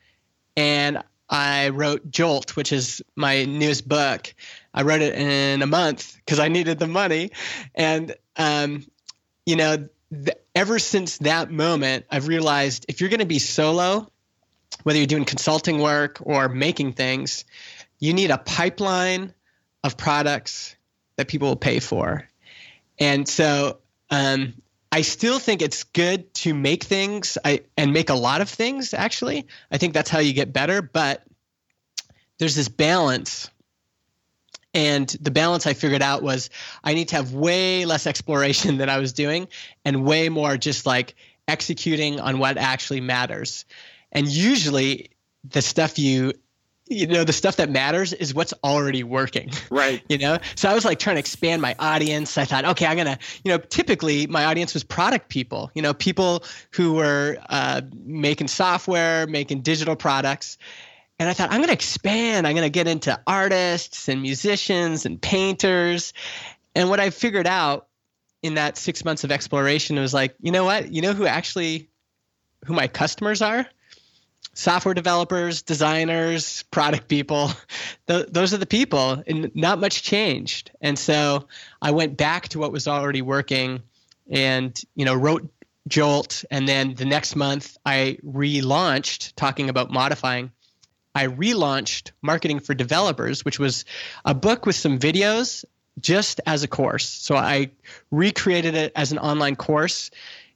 And 0.57 1.03
I 1.29 1.69
wrote 1.69 2.09
Jolt, 2.09 2.55
which 2.55 2.73
is 2.73 3.03
my 3.15 3.45
newest 3.45 3.87
book. 3.87 4.33
I 4.73 4.81
wrote 4.81 5.01
it 5.01 5.13
in 5.13 5.61
a 5.61 5.67
month 5.67 6.15
because 6.17 6.39
I 6.39 6.47
needed 6.47 6.79
the 6.79 6.87
money. 6.87 7.31
And, 7.75 8.15
um, 8.35 8.83
you 9.45 9.55
know, 9.55 9.87
th- 10.11 10.37
ever 10.55 10.79
since 10.79 11.19
that 11.19 11.51
moment, 11.51 12.05
I've 12.09 12.27
realized 12.27 12.87
if 12.89 12.99
you're 12.99 13.11
going 13.11 13.19
to 13.19 13.27
be 13.27 13.37
solo, 13.37 14.11
whether 14.81 14.97
you're 14.97 15.05
doing 15.05 15.25
consulting 15.25 15.79
work 15.79 16.17
or 16.21 16.49
making 16.49 16.93
things, 16.93 17.45
you 17.99 18.13
need 18.15 18.31
a 18.31 18.39
pipeline 18.39 19.35
of 19.83 19.97
products 19.97 20.75
that 21.17 21.27
people 21.27 21.49
will 21.49 21.57
pay 21.57 21.79
for. 21.79 22.27
And 22.97 23.27
so 23.29 23.77
um, 24.09 24.55
I 24.91 25.01
still 25.01 25.39
think 25.39 25.61
it's 25.61 25.83
good 25.83 26.33
to 26.35 26.53
make 26.53 26.83
things 26.83 27.37
I, 27.45 27.61
and 27.77 27.93
make 27.93 28.09
a 28.09 28.15
lot 28.15 28.41
of 28.41 28.49
things, 28.49 28.93
actually. 28.93 29.47
I 29.71 29.77
think 29.77 29.93
that's 29.93 30.09
how 30.09 30.19
you 30.19 30.33
get 30.33 30.51
better. 30.51 30.81
But 30.81 31.23
there's 32.39 32.55
this 32.55 32.69
balance. 32.69 33.49
And 34.73 35.07
the 35.21 35.31
balance 35.31 35.67
I 35.67 35.73
figured 35.73 36.01
out 36.01 36.23
was 36.23 36.49
I 36.83 36.93
need 36.93 37.09
to 37.09 37.17
have 37.17 37.33
way 37.33 37.85
less 37.85 38.07
exploration 38.07 38.77
than 38.79 38.89
I 38.89 38.97
was 38.97 39.13
doing 39.13 39.47
and 39.85 40.05
way 40.05 40.29
more 40.29 40.57
just 40.57 40.85
like 40.85 41.15
executing 41.47 42.19
on 42.19 42.39
what 42.39 42.57
actually 42.57 43.01
matters. 43.01 43.65
And 44.11 44.27
usually 44.27 45.11
the 45.43 45.61
stuff 45.61 45.99
you 45.99 46.33
you 46.89 47.07
know 47.07 47.23
the 47.23 47.33
stuff 47.33 47.57
that 47.57 47.69
matters 47.69 48.13
is 48.13 48.33
what's 48.33 48.53
already 48.63 49.03
working 49.03 49.51
right. 49.69 50.03
you 50.09 50.17
know? 50.17 50.39
So 50.55 50.69
i 50.69 50.73
was 50.73 50.83
like 50.83 50.99
trying 50.99 51.15
to 51.15 51.19
expand 51.19 51.61
my 51.61 51.75
audience. 51.79 52.37
I 52.37 52.45
thought 52.45 52.65
okay 52.65 52.85
i'm 52.85 52.97
gonna 52.97 53.19
you 53.43 53.51
know 53.51 53.59
typically 53.59 54.27
my 54.27 54.45
audience 54.45 54.73
was 54.73 54.83
product 54.83 55.29
people 55.29 55.71
you 55.73 55.81
know 55.81 55.93
people 55.93 56.43
who 56.71 56.93
were 56.93 57.37
uh, 57.49 57.81
making 58.05 58.47
software 58.47 59.27
making 59.27 59.61
digital 59.61 59.95
products. 59.95 60.57
And 61.19 61.29
i 61.29 61.33
thought 61.33 61.51
i'm 61.51 61.61
gonna 61.61 61.73
expand. 61.73 62.47
I'm 62.47 62.55
gonna 62.55 62.69
get 62.69 62.87
into 62.87 63.19
artists 63.27 64.09
and 64.09 64.21
musicians 64.21 65.05
and 65.05 65.21
painters. 65.21 66.13
And 66.75 66.89
what 66.89 66.99
i 66.99 67.09
figured 67.11 67.47
out 67.47 67.87
in 68.41 68.55
that 68.55 68.77
six 68.77 69.03
months 69.03 69.23
of 69.23 69.31
exploration 69.31 69.97
was 69.97 70.13
like 70.13 70.35
you 70.39 70.51
know 70.51 70.65
what? 70.65 70.91
You 70.91 71.01
know 71.01 71.13
who 71.13 71.25
actually 71.25 71.89
who 72.65 72.73
my 72.73 72.87
customers 72.87 73.41
are 73.41 73.65
software 74.53 74.93
developers, 74.93 75.61
designers, 75.61 76.63
product 76.63 77.07
people. 77.07 77.51
Th- 78.07 78.27
those 78.27 78.53
are 78.53 78.57
the 78.57 78.65
people, 78.65 79.23
and 79.25 79.51
not 79.55 79.79
much 79.79 80.03
changed. 80.03 80.71
And 80.81 80.97
so 80.97 81.47
I 81.81 81.91
went 81.91 82.17
back 82.17 82.49
to 82.49 82.59
what 82.59 82.71
was 82.71 82.87
already 82.87 83.21
working, 83.21 83.81
and 84.29 84.79
you 84.95 85.05
know 85.05 85.15
wrote 85.15 85.49
Jolt, 85.87 86.43
and 86.51 86.67
then 86.67 86.93
the 86.95 87.05
next 87.05 87.35
month 87.35 87.77
I 87.85 88.17
relaunched 88.25 89.33
talking 89.35 89.69
about 89.69 89.91
modifying. 89.91 90.51
I 91.15 91.27
relaunched 91.27 92.11
Marketing 92.21 92.59
for 92.59 92.73
Developers, 92.73 93.43
which 93.43 93.59
was 93.59 93.85
a 94.23 94.35
book 94.35 94.65
with 94.65 94.75
some 94.75 94.99
videos 94.99 95.65
just 95.99 96.39
as 96.45 96.63
a 96.63 96.67
course. 96.67 97.07
So 97.07 97.35
I 97.35 97.71
recreated 98.11 98.75
it 98.75 98.91
as 98.95 99.11
an 99.11 99.17
online 99.17 99.55
course 99.55 100.11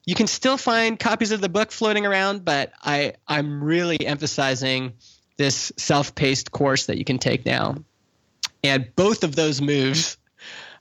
you 0.06 0.16
can 0.16 0.28
still 0.28 0.58
find 0.58 1.00
copies 1.00 1.32
of 1.32 1.42
the 1.42 1.50
book 1.50 1.72
floating 1.72 2.06
around, 2.06 2.44
but 2.44 2.74
I 2.82 3.14
I'm 3.28 3.64
really 3.64 4.06
emphasizing 4.06 4.94
this 5.38 5.72
self-paced 5.78 6.52
course 6.52 6.88
that 6.88 6.98
you 6.98 7.06
can 7.06 7.20
take 7.20 7.46
now. 7.46 7.76
And 8.64 8.94
both 8.96 9.24
of 9.24 9.36
those 9.36 9.62
moves 9.62 10.18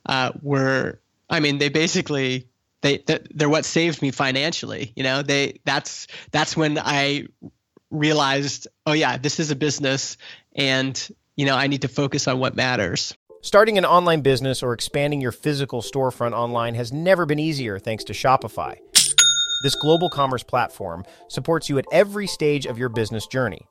uh, 0.05 0.31
were, 0.41 0.99
I 1.29 1.39
mean, 1.39 1.57
they 1.57 1.69
basically 1.69 2.47
they 2.81 3.03
they're 3.33 3.49
what 3.49 3.65
saved 3.65 4.01
me 4.01 4.11
financially. 4.11 4.93
You 4.95 5.03
know, 5.03 5.21
they 5.21 5.59
that's 5.65 6.07
that's 6.31 6.55
when 6.55 6.77
I 6.77 7.27
realized, 7.89 8.67
oh 8.85 8.93
yeah, 8.93 9.17
this 9.17 9.39
is 9.39 9.51
a 9.51 9.55
business, 9.55 10.17
and 10.55 11.09
you 11.35 11.45
know, 11.45 11.55
I 11.55 11.67
need 11.67 11.81
to 11.81 11.87
focus 11.87 12.27
on 12.27 12.39
what 12.39 12.55
matters. 12.55 13.15
Starting 13.41 13.77
an 13.77 13.85
online 13.85 14.21
business 14.21 14.63
or 14.63 14.73
expanding 14.73 15.19
your 15.19 15.33
physical 15.33 15.81
storefront 15.81 16.31
online 16.31 16.75
has 16.75 16.93
never 16.93 17.25
been 17.25 17.39
easier 17.39 17.77
thanks 17.77 18.05
to 18.05 18.13
Shopify. 18.13 18.77
This 19.63 19.75
global 19.75 20.09
commerce 20.09 20.43
platform 20.43 21.05
supports 21.29 21.69
you 21.69 21.77
at 21.77 21.85
every 21.89 22.27
stage 22.27 22.65
of 22.65 22.77
your 22.77 22.89
business 22.89 23.25
journey. 23.25 23.65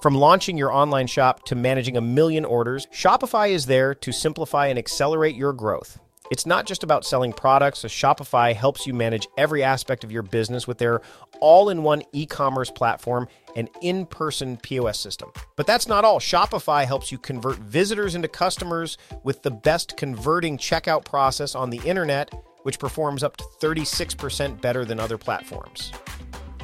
From 0.00 0.14
launching 0.14 0.56
your 0.56 0.72
online 0.72 1.06
shop 1.06 1.44
to 1.44 1.54
managing 1.54 1.98
a 1.98 2.00
million 2.00 2.46
orders, 2.46 2.86
Shopify 2.86 3.50
is 3.50 3.66
there 3.66 3.94
to 3.94 4.10
simplify 4.10 4.68
and 4.68 4.78
accelerate 4.78 5.36
your 5.36 5.52
growth. 5.52 5.98
It's 6.30 6.46
not 6.46 6.64
just 6.64 6.82
about 6.82 7.04
selling 7.04 7.34
products, 7.34 7.84
Shopify 7.84 8.54
helps 8.54 8.86
you 8.86 8.94
manage 8.94 9.28
every 9.36 9.62
aspect 9.62 10.02
of 10.02 10.10
your 10.10 10.22
business 10.22 10.66
with 10.66 10.78
their 10.78 11.02
all 11.40 11.68
in 11.68 11.82
one 11.82 12.02
e 12.12 12.24
commerce 12.24 12.70
platform 12.70 13.28
and 13.54 13.68
in 13.82 14.06
person 14.06 14.56
POS 14.56 14.98
system. 14.98 15.30
But 15.56 15.66
that's 15.66 15.86
not 15.86 16.06
all. 16.06 16.20
Shopify 16.20 16.86
helps 16.86 17.12
you 17.12 17.18
convert 17.18 17.58
visitors 17.58 18.14
into 18.14 18.28
customers 18.28 18.96
with 19.22 19.42
the 19.42 19.50
best 19.50 19.98
converting 19.98 20.56
checkout 20.56 21.04
process 21.04 21.54
on 21.54 21.68
the 21.68 21.82
internet 21.84 22.32
which 22.64 22.78
performs 22.78 23.22
up 23.22 23.38
to 23.38 23.44
36% 23.62 24.60
better 24.60 24.84
than 24.84 25.00
other 25.00 25.16
platforms. 25.16 25.90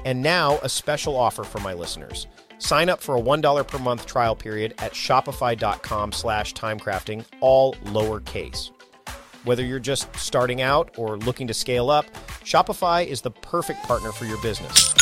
And 0.04 0.20
now, 0.20 0.58
a 0.62 0.68
special 0.68 1.16
offer 1.16 1.44
for 1.44 1.60
my 1.60 1.72
listeners. 1.72 2.26
Sign 2.58 2.90
up 2.90 3.00
for 3.00 3.16
a 3.16 3.20
$1 3.20 3.66
per 3.66 3.78
month 3.78 4.04
trial 4.04 4.36
period 4.36 4.74
at 4.78 4.92
shopify.com 4.92 6.12
slash 6.12 6.52
timecrafting, 6.52 7.24
all 7.40 7.74
lowercase. 7.84 8.70
Whether 9.44 9.64
you're 9.64 9.78
just 9.78 10.14
starting 10.16 10.60
out 10.60 10.98
or 10.98 11.16
looking 11.16 11.46
to 11.46 11.54
scale 11.54 11.88
up, 11.88 12.04
Shopify 12.44 13.06
is 13.06 13.22
the 13.22 13.30
perfect 13.30 13.82
partner 13.84 14.12
for 14.12 14.26
your 14.26 14.40
business. 14.42 14.94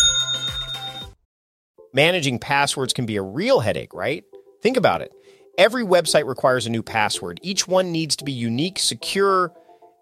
Managing 1.92 2.38
passwords 2.38 2.92
can 2.92 3.06
be 3.06 3.16
a 3.16 3.22
real 3.22 3.60
headache, 3.60 3.92
right? 3.94 4.24
Think 4.62 4.76
about 4.76 5.02
it. 5.02 5.12
Every 5.56 5.84
website 5.84 6.26
requires 6.26 6.66
a 6.66 6.70
new 6.70 6.84
password. 6.84 7.40
Each 7.42 7.66
one 7.66 7.90
needs 7.90 8.14
to 8.16 8.24
be 8.24 8.30
unique, 8.30 8.78
secure, 8.78 9.52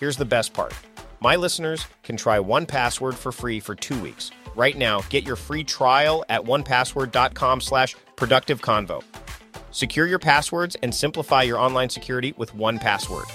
Here's 0.00 0.16
the 0.16 0.24
best 0.24 0.54
part. 0.54 0.72
My 1.20 1.36
listeners 1.36 1.86
can 2.02 2.16
try 2.16 2.38
1Password 2.38 3.12
for 3.12 3.32
free 3.32 3.60
for 3.60 3.74
two 3.74 4.00
weeks. 4.00 4.30
Right 4.56 4.74
now, 4.74 5.02
get 5.10 5.26
your 5.26 5.36
free 5.36 5.62
trial 5.62 6.24
at 6.30 6.42
onepassword.com 6.42 7.60
slash 7.60 7.94
productive 8.16 8.62
convo. 8.62 9.04
Secure 9.72 10.06
your 10.06 10.18
passwords 10.18 10.74
and 10.82 10.94
simplify 10.94 11.42
your 11.42 11.58
online 11.58 11.90
security 11.90 12.32
with 12.38 12.54
1Password. 12.54 13.30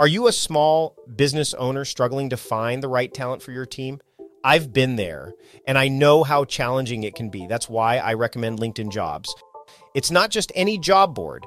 Are 0.00 0.08
you 0.08 0.26
a 0.26 0.32
small 0.32 0.96
business 1.14 1.54
owner 1.54 1.84
struggling 1.84 2.30
to 2.30 2.36
find 2.36 2.82
the 2.82 2.88
right 2.88 3.14
talent 3.14 3.42
for 3.42 3.52
your 3.52 3.64
team? 3.64 4.00
I've 4.42 4.72
been 4.72 4.96
there, 4.96 5.34
and 5.68 5.78
I 5.78 5.86
know 5.86 6.24
how 6.24 6.44
challenging 6.44 7.04
it 7.04 7.14
can 7.14 7.30
be. 7.30 7.46
That's 7.46 7.68
why 7.68 7.98
I 7.98 8.14
recommend 8.14 8.58
LinkedIn 8.58 8.90
Jobs. 8.90 9.32
It's 9.94 10.10
not 10.10 10.30
just 10.30 10.50
any 10.56 10.78
job 10.78 11.14
board. 11.14 11.46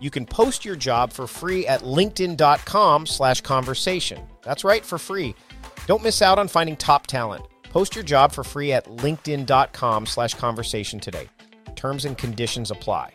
you 0.00 0.10
can 0.10 0.26
post 0.26 0.64
your 0.64 0.76
job 0.76 1.12
for 1.12 1.26
free 1.26 1.66
at 1.66 1.82
linkedin.com 1.82 3.06
slash 3.06 3.40
conversation. 3.42 4.22
That's 4.42 4.64
right, 4.64 4.84
for 4.84 4.98
free. 4.98 5.34
Don't 5.86 6.02
miss 6.02 6.22
out 6.22 6.38
on 6.38 6.48
finding 6.48 6.76
top 6.76 7.06
talent. 7.06 7.44
Post 7.70 7.94
your 7.94 8.04
job 8.04 8.32
for 8.32 8.42
free 8.42 8.72
at 8.72 8.86
linkedin.com 8.86 10.06
slash 10.06 10.34
conversation 10.34 10.98
today. 10.98 11.28
Terms 11.76 12.04
and 12.04 12.18
conditions 12.18 12.70
apply. 12.70 13.12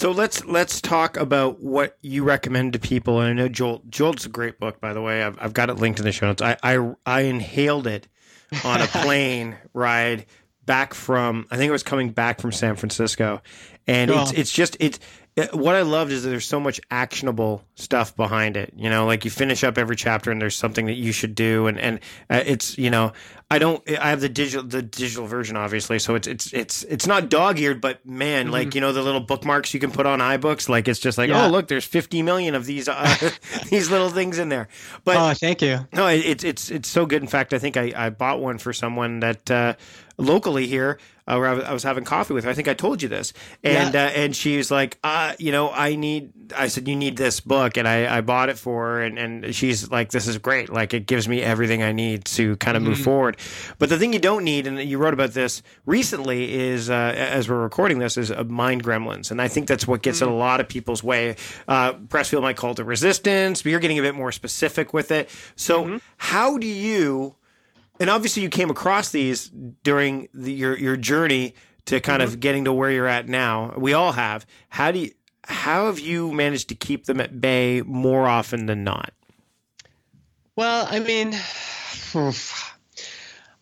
So 0.00 0.10
let's 0.10 0.44
let's 0.46 0.80
talk 0.80 1.16
about 1.16 1.62
what 1.62 1.96
you 2.02 2.24
recommend 2.24 2.72
to 2.72 2.80
people. 2.80 3.20
And 3.20 3.28
I 3.28 3.32
know 3.34 3.48
Jolt 3.48 3.88
Jolt's 3.88 4.26
a 4.26 4.28
great 4.28 4.58
book, 4.58 4.80
by 4.80 4.92
the 4.92 5.00
way. 5.00 5.22
I've, 5.22 5.38
I've 5.40 5.52
got 5.52 5.70
it 5.70 5.74
linked 5.74 6.00
in 6.00 6.04
the 6.04 6.10
show 6.10 6.26
notes. 6.26 6.42
I, 6.42 6.56
I 6.60 6.92
I 7.06 7.20
inhaled 7.20 7.86
it 7.86 8.08
on 8.64 8.80
a 8.80 8.86
plane 8.88 9.56
ride 9.72 10.26
back 10.66 10.94
from 10.94 11.46
I 11.50 11.56
think 11.56 11.68
it 11.68 11.72
was 11.72 11.82
coming 11.82 12.10
back 12.10 12.40
from 12.40 12.52
San 12.52 12.76
Francisco, 12.76 13.42
and 13.86 14.10
cool. 14.10 14.22
it's 14.22 14.32
it's 14.32 14.52
just 14.52 14.76
it's 14.80 14.98
what 15.52 15.74
I 15.74 15.80
loved 15.80 16.12
is 16.12 16.24
that 16.24 16.28
there's 16.28 16.46
so 16.46 16.60
much 16.60 16.78
actionable 16.90 17.64
stuff 17.74 18.14
behind 18.14 18.58
it. 18.58 18.74
You 18.76 18.90
know, 18.90 19.06
like 19.06 19.24
you 19.24 19.30
finish 19.30 19.64
up 19.64 19.78
every 19.78 19.96
chapter 19.96 20.30
and 20.30 20.40
there's 20.40 20.56
something 20.56 20.86
that 20.86 20.94
you 20.94 21.10
should 21.10 21.34
do, 21.34 21.68
and 21.68 21.78
and 21.78 22.00
uh, 22.28 22.42
it's 22.44 22.76
you 22.76 22.90
know 22.90 23.12
I 23.50 23.58
don't 23.58 23.82
I 23.98 24.10
have 24.10 24.20
the 24.20 24.28
digital 24.28 24.62
the 24.62 24.82
digital 24.82 25.26
version 25.26 25.56
obviously, 25.56 25.98
so 25.98 26.14
it's 26.16 26.26
it's 26.26 26.52
it's 26.52 26.84
it's 26.84 27.06
not 27.06 27.30
dog 27.30 27.58
eared, 27.58 27.80
but 27.80 28.04
man, 28.04 28.44
mm-hmm. 28.44 28.52
like 28.52 28.74
you 28.74 28.82
know 28.82 28.92
the 28.92 29.02
little 29.02 29.20
bookmarks 29.20 29.72
you 29.72 29.80
can 29.80 29.90
put 29.90 30.04
on 30.04 30.18
iBooks, 30.18 30.68
like 30.68 30.86
it's 30.86 31.00
just 31.00 31.16
like 31.16 31.30
yeah. 31.30 31.46
oh 31.46 31.48
look, 31.48 31.66
there's 31.66 31.84
50 31.86 32.20
million 32.22 32.54
of 32.54 32.66
these 32.66 32.86
uh, 32.86 33.30
these 33.70 33.90
little 33.90 34.10
things 34.10 34.38
in 34.38 34.50
there. 34.50 34.68
But 35.04 35.16
oh, 35.16 35.32
thank 35.34 35.62
you. 35.62 35.86
No, 35.94 36.08
it's 36.08 36.44
it's 36.44 36.70
it's 36.70 36.88
so 36.90 37.06
good. 37.06 37.22
In 37.22 37.28
fact, 37.28 37.54
I 37.54 37.58
think 37.58 37.78
I 37.78 37.92
I 37.96 38.10
bought 38.10 38.40
one 38.40 38.58
for 38.58 38.74
someone 38.74 39.20
that 39.20 39.50
uh, 39.50 39.74
locally 40.18 40.66
here 40.66 40.98
uh, 41.26 41.36
where 41.36 41.48
I 41.48 41.52
was, 41.54 41.64
I 41.64 41.72
was 41.72 41.82
having 41.84 42.04
coffee 42.04 42.34
with 42.34 42.44
her. 42.44 42.50
I 42.50 42.54
think 42.54 42.66
I 42.68 42.74
told 42.74 43.00
you 43.02 43.08
this, 43.08 43.32
and 43.62 43.94
Yeah. 43.94 44.06
uh, 44.06 44.08
and 44.10 44.34
she 44.34 44.56
was 44.56 44.70
like, 44.70 44.98
uh, 45.04 45.34
you 45.38 45.52
know, 45.52 45.70
I 45.70 45.94
need. 45.96 46.32
I 46.54 46.68
said, 46.68 46.86
you 46.86 46.96
need 46.96 47.16
this 47.16 47.40
book, 47.40 47.78
and 47.78 47.88
I, 47.88 48.18
I 48.18 48.20
bought 48.20 48.50
it 48.50 48.58
for 48.58 48.84
her, 48.86 49.02
and, 49.02 49.18
and 49.18 49.54
she's 49.54 49.90
like, 49.90 50.10
this 50.10 50.26
is 50.28 50.36
great. 50.36 50.68
Like 50.68 50.92
it 50.92 51.06
gives 51.06 51.26
me 51.28 51.40
everything 51.40 51.82
I 51.82 51.92
need 51.92 52.24
to 52.26 52.56
kind 52.56 52.76
of 52.76 52.82
move 52.82 52.98
forward. 52.98 53.38
But 53.78 53.88
the 53.88 53.98
thing 53.98 54.12
you 54.12 54.18
don't 54.18 54.44
need, 54.44 54.66
and 54.66 54.78
you 54.78 54.98
wrote 54.98 55.14
about 55.14 55.30
this 55.30 55.62
recently, 55.86 56.52
is 56.52 56.90
uh, 56.90 57.14
as 57.16 57.48
we're 57.48 57.62
recording 57.62 58.00
this, 58.00 58.16
is 58.18 58.30
uh, 58.30 58.44
mind 58.44 58.84
gremlins, 58.84 59.30
and 59.30 59.40
I 59.40 59.48
think 59.48 59.66
that's 59.68 59.86
what 59.86 60.02
gets 60.02 60.20
in 60.20 60.28
a 60.28 60.34
lot 60.34 60.60
of 60.60 60.68
people's 60.68 61.02
way. 61.02 61.36
Uh, 61.68 61.94
Pressfield 61.94 62.42
might 62.42 62.56
call 62.56 62.72
it 62.72 62.78
a 62.80 62.84
resistance, 62.84 63.62
but 63.62 63.70
you're 63.70 63.80
getting 63.80 63.98
a 63.98 64.02
bit 64.02 64.14
more 64.14 64.32
specific 64.32 64.92
with 64.92 65.10
it. 65.10 65.30
So 65.56 66.00
how 66.18 66.58
do 66.58 66.66
you? 66.66 67.36
And 68.02 68.10
obviously 68.10 68.42
you 68.42 68.48
came 68.48 68.68
across 68.68 69.10
these 69.10 69.48
during 69.84 70.28
the, 70.34 70.52
your 70.52 70.76
your 70.76 70.96
journey 70.96 71.54
to 71.86 72.00
kind 72.00 72.20
of 72.20 72.40
getting 72.40 72.64
to 72.64 72.72
where 72.72 72.90
you're 72.90 73.06
at 73.06 73.28
now. 73.28 73.74
We 73.78 73.92
all 73.92 74.12
have. 74.12 74.44
How 74.68 74.90
do 74.90 74.98
you 74.98 75.12
how 75.44 75.86
have 75.86 76.00
you 76.00 76.32
managed 76.32 76.68
to 76.70 76.74
keep 76.74 77.06
them 77.06 77.20
at 77.20 77.40
bay 77.40 77.80
more 77.82 78.26
often 78.26 78.66
than 78.66 78.82
not? 78.82 79.12
Well, 80.56 80.86
I 80.90 80.98
mean, 80.98 81.32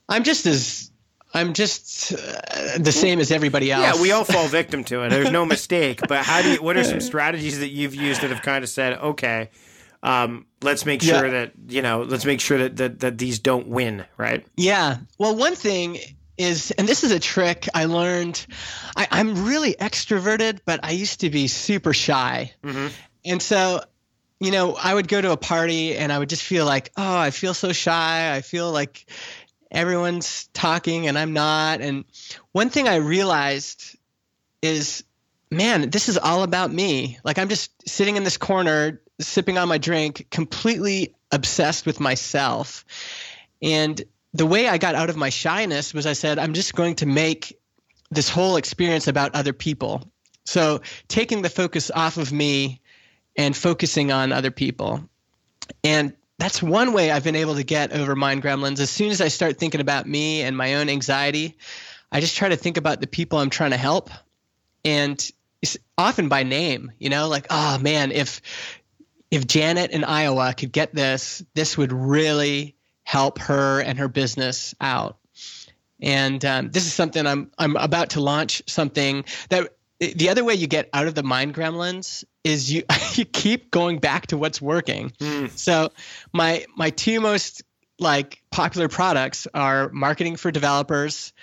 I'm 0.09 0.25
just 0.25 0.47
as 0.47 0.91
I'm 1.35 1.53
just 1.53 2.15
uh, 2.15 2.79
the 2.79 2.93
same 2.93 3.21
as 3.21 3.31
everybody 3.31 3.71
else. 3.71 3.97
Yeah, 3.97 4.03
we 4.03 4.11
all 4.11 4.25
fall 4.25 4.49
victim 4.49 4.85
to 4.85 5.03
it. 5.05 5.11
There's 5.11 5.31
no 5.31 5.45
mistake. 5.45 6.01
But 6.09 6.25
how 6.25 6.41
do 6.41 6.53
you? 6.53 6.63
What 6.63 6.79
are 6.79 6.85
some 6.85 7.01
strategies 7.01 7.59
that 7.59 7.69
you've 7.69 7.95
used 7.95 8.23
that 8.23 8.31
have 8.31 8.43
kind 8.43 8.65
of 8.65 8.71
said, 8.71 8.95
okay, 8.99 9.51
um, 10.03 10.47
let's 10.63 10.87
make 10.87 11.03
Yeah. 11.03 11.21
sure 11.21 11.31
that 11.31 11.53
you 11.69 11.83
know, 11.83 12.03
let's 12.03 12.25
make 12.25 12.41
sure 12.41 12.59
that, 12.59 12.77
that 12.77 13.01
that 13.01 13.19
these 13.19 13.39
don't 13.39 13.69
win, 13.69 14.05
right? 14.17 14.47
Yeah. 14.57 14.99
Well, 15.19 15.37
one 15.37 15.55
thing 15.55 15.99
is, 16.39 16.71
and 16.73 16.89
this 16.89 17.05
is 17.05 17.11
a 17.11 17.21
trick 17.21 17.69
I 17.75 17.85
learned. 17.85 18.47
I, 18.97 19.07
I'm 19.11 19.45
really 19.45 19.75
extroverted, 19.75 20.61
but 20.65 20.81
I 20.83 20.93
used 20.93 21.21
to 21.21 21.29
be 21.31 21.49
super 21.49 21.93
shy. 21.93 22.53
Mhm. 22.65 22.91
And 23.27 23.43
so, 23.43 23.83
you 24.41 24.51
know, 24.51 24.75
I 24.75 24.95
would 24.95 25.07
go 25.07 25.21
to 25.21 25.33
a 25.33 25.37
party 25.37 25.95
and 25.99 26.11
I 26.11 26.19
would 26.19 26.31
just 26.31 26.43
feel 26.43 26.65
like, 26.65 26.93
oh, 26.97 27.19
I 27.19 27.31
feel 27.31 27.53
so 27.53 27.73
shy. 27.75 28.35
I 28.35 28.41
feel 28.41 28.73
like 28.73 29.05
everyone's 29.71 30.49
talking 30.55 31.07
and 31.09 31.19
I'm 31.19 31.35
not. 31.35 31.83
And 31.83 32.05
one 32.53 32.71
thing 32.71 32.89
I 32.89 32.97
realized 32.97 33.97
is, 34.63 35.05
man, 35.51 35.91
this 35.91 36.09
is 36.09 36.17
all 36.17 36.43
about 36.43 36.73
me. 36.73 37.19
Like 37.23 37.39
I'm 37.39 37.49
just 37.51 37.71
sitting 37.89 38.17
in 38.17 38.25
this 38.25 38.37
corner, 38.39 39.03
sipping 39.21 39.59
on 39.59 39.69
my 39.69 39.79
drink, 39.79 40.27
completely 40.31 41.15
obsessed 41.31 41.87
with 41.87 42.01
myself. 42.01 42.85
And 43.63 44.03
the 44.33 44.47
way 44.47 44.69
I 44.69 44.79
got 44.79 44.95
out 44.95 45.11
of 45.11 45.17
my 45.17 45.29
shyness 45.29 45.93
was 45.95 46.07
I 46.07 46.15
said, 46.15 46.39
I'm 46.39 46.55
just 46.55 46.75
going 46.75 46.97
to 46.97 47.07
make 47.07 47.59
this 48.11 48.29
whole 48.29 48.57
experience 48.57 49.07
about 49.07 49.35
other 49.35 49.53
people. 49.53 50.11
So 50.45 50.81
taking 51.09 51.43
the 51.43 51.51
focus 51.51 51.91
off 51.95 52.17
of 52.17 52.33
me 52.33 52.81
and 53.37 53.57
focusing 53.57 54.11
on 54.11 54.33
other 54.33 54.51
people. 54.51 55.09
And 55.85 56.15
that's 56.39 56.63
one 56.63 56.93
way 56.93 57.11
I've 57.11 57.23
been 57.23 57.37
able 57.37 57.57
to 57.57 57.63
get 57.63 57.93
over 57.93 58.17
mind 58.17 58.43
gremlins. 58.43 58.81
As 58.81 58.91
soon 58.91 59.11
as 59.11 59.21
I 59.21 59.29
start 59.29 59.59
thinking 59.59 59.81
about 59.81 60.07
me 60.07 60.43
and 60.43 60.57
my 60.57 60.75
own 60.77 60.89
anxiety, 60.89 61.57
I 62.11 62.21
just 62.21 62.37
try 62.37 62.49
to 62.49 62.57
think 62.57 62.77
about 62.77 63.01
the 63.01 63.07
people 63.07 63.39
I'm 63.39 63.51
trying 63.51 63.71
to 63.71 63.77
help. 63.77 64.11
And 64.85 65.31
often 65.99 66.29
by 66.29 66.43
name, 66.43 66.93
you 66.99 67.11
know, 67.11 67.29
like, 67.29 67.47
oh 67.51 67.79
man, 67.79 68.11
if 68.11 68.41
if 69.31 69.47
Janet 69.47 69.91
in 69.91 70.05
Iowa 70.05 70.55
could 70.57 70.73
get 70.73 70.95
this, 70.95 71.43
this 71.55 71.79
would 71.79 71.93
really 71.93 72.77
help 73.05 73.39
her 73.41 73.81
and 73.81 73.99
her 73.99 74.09
business 74.09 74.75
out. 74.81 75.19
And 76.03 76.45
um, 76.45 76.71
this 76.71 76.87
is 76.87 76.95
something 76.95 77.27
I'm 77.27 77.51
I'm 77.59 77.77
about 77.77 78.11
to 78.11 78.21
launch 78.21 78.63
something 78.67 79.25
that 79.51 79.75
the 79.99 80.31
other 80.31 80.45
way 80.45 80.55
you 80.55 80.67
get 80.67 80.89
out 80.95 81.07
of 81.07 81.15
the 81.15 81.23
mind 81.23 81.55
gremlins 81.55 82.25
is 82.43 82.73
you 82.73 82.85
you 83.15 83.25
keep 83.25 83.71
going 83.71 83.99
back 83.99 84.29
to 84.29 84.39
what's 84.39 84.61
working. 84.61 85.13
So 85.57 85.91
my 86.33 86.65
my 86.77 86.91
two 86.91 87.21
most 87.21 87.63
like 87.99 88.43
popular 88.51 88.89
products 88.89 89.47
are 89.53 89.91
marketing 89.91 90.37
for 90.37 90.51
developers 90.51 91.35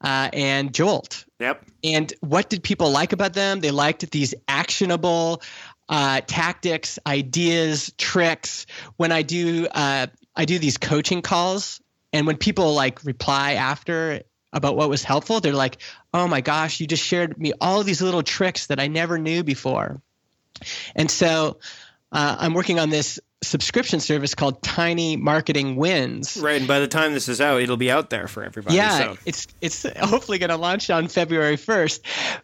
uh, 0.00 0.30
and 0.32 0.74
Jolt. 0.74 1.24
Yep. 1.40 1.66
And 1.84 2.12
what 2.20 2.48
did 2.48 2.62
people 2.62 2.90
like 2.90 3.12
about 3.12 3.34
them? 3.34 3.60
They 3.60 3.70
liked 3.70 4.10
these 4.10 4.34
actionable 4.48 5.42
uh, 5.88 6.20
tactics, 6.26 6.98
ideas, 7.06 7.92
tricks. 7.98 8.66
When 8.96 9.12
I 9.12 9.22
do, 9.22 9.66
uh, 9.70 10.06
I 10.34 10.44
do 10.44 10.58
these 10.58 10.78
coaching 10.78 11.22
calls, 11.22 11.80
and 12.12 12.26
when 12.26 12.36
people 12.36 12.74
like 12.74 13.04
reply 13.04 13.52
after 13.54 14.22
about 14.52 14.76
what 14.76 14.88
was 14.88 15.02
helpful, 15.02 15.40
they're 15.40 15.52
like, 15.52 15.78
"Oh 16.14 16.26
my 16.28 16.40
gosh, 16.40 16.80
you 16.80 16.86
just 16.86 17.04
shared 17.04 17.38
me 17.38 17.52
all 17.60 17.82
these 17.82 18.00
little 18.02 18.22
tricks 18.22 18.66
that 18.66 18.80
I 18.80 18.86
never 18.86 19.18
knew 19.18 19.44
before." 19.44 20.00
And 20.94 21.10
so, 21.10 21.58
uh, 22.12 22.36
I'm 22.38 22.54
working 22.54 22.78
on 22.78 22.90
this 22.90 23.20
subscription 23.42 24.00
service 24.00 24.34
called 24.34 24.62
Tiny 24.62 25.16
Marketing 25.16 25.76
Wins. 25.76 26.36
Right. 26.38 26.56
And 26.58 26.66
by 26.66 26.80
the 26.80 26.88
time 26.88 27.12
this 27.12 27.28
is 27.28 27.40
out, 27.40 27.60
it'll 27.60 27.76
be 27.76 27.90
out 27.90 28.08
there 28.08 28.26
for 28.26 28.42
everybody. 28.42 28.76
Yeah, 28.76 28.98
So. 28.98 29.18
it's 29.26 29.46
it's 29.60 29.86
hopefully 29.98 30.38
going 30.38 30.50
to 30.50 30.56
launch 30.56 30.88
on 30.88 31.08
February 31.08 31.56
1st. 31.56 32.00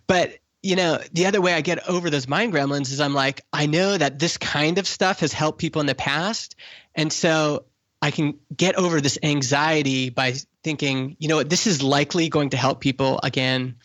But 0.07 0.37
you 0.62 0.77
know, 0.77 1.01
the 1.12 1.27
other 1.27 1.40
way 1.40 1.55
I 1.55 1.61
get 1.61 1.88
over 1.88 2.09
those 2.09 2.29
mind 2.29 2.53
gremlins 2.53 2.92
is 2.92 3.01
I'm 3.01 3.14
like, 3.14 3.44
I 3.53 3.66
know 3.66 3.98
that 3.98 4.18
this 4.18 4.38
kind 4.38 4.79
of 4.79 4.87
stuff 4.87 5.20
has 5.20 5.33
helped 5.33 5.59
people 5.59 5.81
in 5.81 5.87
the 5.87 5.94
past, 5.94 6.55
and 6.94 7.12
so 7.12 7.64
I 8.01 8.11
can 8.11 8.38
get 8.57 8.77
over 8.77 9.01
this 9.01 9.18
anxiety 9.22 10.11
by 10.11 10.35
thinking, 10.62 11.16
you 11.18 11.29
know 11.29 11.37
what, 11.37 11.51
this 11.51 11.66
is 11.66 11.83
likely 11.83 12.29
going 12.29 12.51
to 12.51 12.57
help 12.57 12.81
people 12.81 13.18
again 13.22 13.77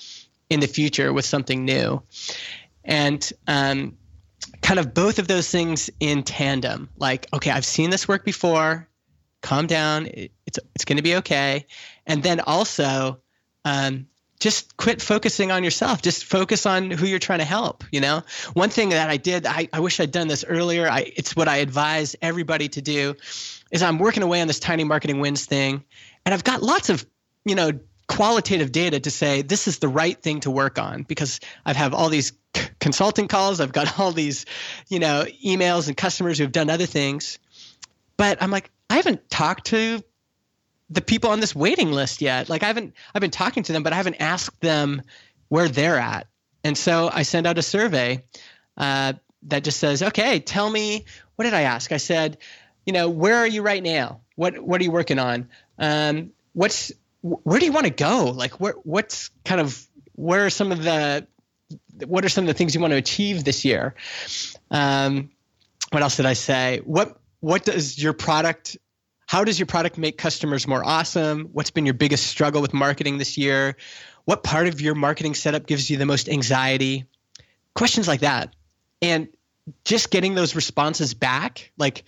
in 0.49 0.59
the 0.59 0.67
future 0.67 1.11
with 1.11 1.25
something 1.25 1.65
new, 1.65 2.03
and 2.83 3.33
um, 3.47 3.97
kind 4.61 4.79
of 4.79 4.93
both 4.93 5.19
of 5.19 5.27
those 5.27 5.49
things 5.49 5.89
in 5.99 6.23
tandem. 6.23 6.89
Like, 6.97 7.27
okay, 7.33 7.51
I've 7.51 7.65
seen 7.65 7.89
this 7.89 8.07
work 8.07 8.23
before. 8.23 8.87
Calm 9.41 9.67
down. 9.67 10.07
It, 10.07 10.31
it's 10.45 10.59
it's 10.75 10.85
going 10.85 10.97
to 10.97 11.03
be 11.03 11.15
okay. 11.17 11.65
And 12.05 12.23
then 12.23 12.39
also, 12.39 13.21
um, 13.65 14.07
just 14.39 14.77
quit 14.77 15.01
focusing 15.01 15.51
on 15.51 15.63
yourself. 15.63 16.01
Just 16.01 16.25
focus 16.25 16.65
on 16.65 16.91
who 16.91 17.05
you're 17.05 17.19
trying 17.19 17.39
to 17.39 17.45
help. 17.45 17.83
You 17.91 18.01
know, 18.01 18.23
one 18.53 18.69
thing 18.69 18.89
that 18.89 19.09
I 19.09 19.17
did, 19.17 19.45
I, 19.45 19.67
I 19.73 19.79
wish 19.79 19.99
I'd 19.99 20.11
done 20.11 20.27
this 20.27 20.43
earlier. 20.47 20.87
I, 20.87 21.11
it's 21.15 21.35
what 21.35 21.47
I 21.47 21.57
advise 21.57 22.15
everybody 22.21 22.69
to 22.69 22.81
do. 22.81 23.15
Is 23.71 23.81
I'm 23.81 23.97
working 23.97 24.23
away 24.23 24.41
on 24.41 24.47
this 24.47 24.59
tiny 24.59 24.83
marketing 24.83 25.19
wins 25.19 25.45
thing, 25.45 25.83
and 26.25 26.33
I've 26.33 26.43
got 26.43 26.61
lots 26.61 26.89
of 26.89 27.05
you 27.45 27.55
know 27.55 27.71
qualitative 28.07 28.71
data 28.71 28.99
to 29.01 29.11
say 29.11 29.41
this 29.41 29.67
is 29.67 29.79
the 29.79 29.87
right 29.87 30.21
thing 30.21 30.39
to 30.41 30.51
work 30.51 30.79
on 30.79 31.03
because 31.03 31.39
I've 31.65 31.75
have 31.75 31.93
all 31.93 32.09
these 32.09 32.31
c- 32.55 32.69
consulting 32.79 33.27
calls, 33.27 33.59
I've 33.59 33.73
got 33.73 33.99
all 33.99 34.11
these, 34.11 34.45
you 34.87 34.99
know, 34.99 35.25
emails 35.45 35.87
and 35.87 35.97
customers 35.97 36.37
who 36.37 36.45
have 36.45 36.51
done 36.51 36.69
other 36.69 36.85
things. 36.85 37.39
But 38.15 38.41
I'm 38.41 38.51
like, 38.51 38.71
I 38.89 38.95
haven't 38.95 39.29
talked 39.29 39.67
to 39.67 40.01
the 40.89 41.01
people 41.01 41.31
on 41.31 41.39
this 41.39 41.55
waiting 41.55 41.91
list 41.91 42.21
yet. 42.21 42.49
Like 42.49 42.63
I 42.63 42.67
haven't 42.67 42.93
I've 43.13 43.21
been 43.21 43.31
talking 43.31 43.63
to 43.63 43.73
them, 43.73 43.83
but 43.83 43.93
I 43.93 43.97
haven't 43.97 44.15
asked 44.15 44.61
them 44.61 45.01
where 45.49 45.67
they're 45.67 45.97
at. 45.97 46.27
And 46.63 46.77
so 46.77 47.09
I 47.11 47.23
send 47.23 47.47
out 47.47 47.57
a 47.57 47.61
survey 47.61 48.23
uh, 48.77 49.13
that 49.43 49.63
just 49.63 49.79
says, 49.79 50.03
okay, 50.03 50.39
tell 50.39 50.69
me 50.69 51.05
what 51.35 51.45
did 51.45 51.53
I 51.53 51.61
ask? 51.61 51.91
I 51.91 51.97
said, 51.97 52.37
you 52.85 52.93
know, 52.93 53.09
where 53.09 53.35
are 53.37 53.47
you 53.47 53.61
right 53.61 53.83
now? 53.83 54.21
What 54.35 54.59
what 54.59 54.81
are 54.81 54.83
you 54.83 54.91
working 54.91 55.19
on? 55.19 55.49
Um, 55.77 56.31
what's 56.53 56.91
where 57.21 57.59
do 57.59 57.65
you 57.65 57.71
want 57.71 57.85
to 57.85 57.93
go? 57.93 58.33
Like 58.35 58.59
where 58.59 58.73
what's 58.83 59.29
kind 59.43 59.61
of 59.61 59.85
where 60.13 60.45
are 60.45 60.49
some 60.49 60.71
of 60.71 60.83
the 60.83 61.27
what 62.05 62.23
are 62.23 62.29
some 62.29 62.45
of 62.45 62.47
the 62.47 62.53
things 62.53 62.75
you 62.75 62.81
want 62.81 62.91
to 62.91 62.97
achieve 62.97 63.43
this 63.43 63.65
year? 63.65 63.95
Um, 64.71 65.31
what 65.91 66.03
else 66.03 66.17
did 66.17 66.25
I 66.25 66.33
say? 66.33 66.81
What 66.83 67.17
what 67.39 67.65
does 67.65 68.01
your 68.01 68.13
product 68.13 68.77
how 69.27 69.43
does 69.43 69.59
your 69.59 69.65
product 69.65 69.97
make 69.97 70.17
customers 70.17 70.67
more 70.67 70.83
awesome? 70.83 71.49
What's 71.51 71.69
been 71.69 71.85
your 71.85 71.93
biggest 71.93 72.27
struggle 72.27 72.61
with 72.61 72.73
marketing 72.73 73.17
this 73.17 73.37
year? 73.37 73.75
What 74.23 74.41
part 74.41 74.67
of 74.67 74.81
your 74.81 74.95
marketing 74.95 75.35
setup 75.35 75.67
gives 75.67 75.89
you 75.89 75.97
the 75.97 76.05
most 76.05 76.29
anxiety? 76.29 77.05
Questions 77.75 78.07
like 78.07 78.21
that. 78.21 78.55
And 79.01 79.27
just 79.83 80.11
getting 80.11 80.33
those 80.33 80.55
responses 80.55 81.13
back, 81.13 81.71
like 81.77 82.05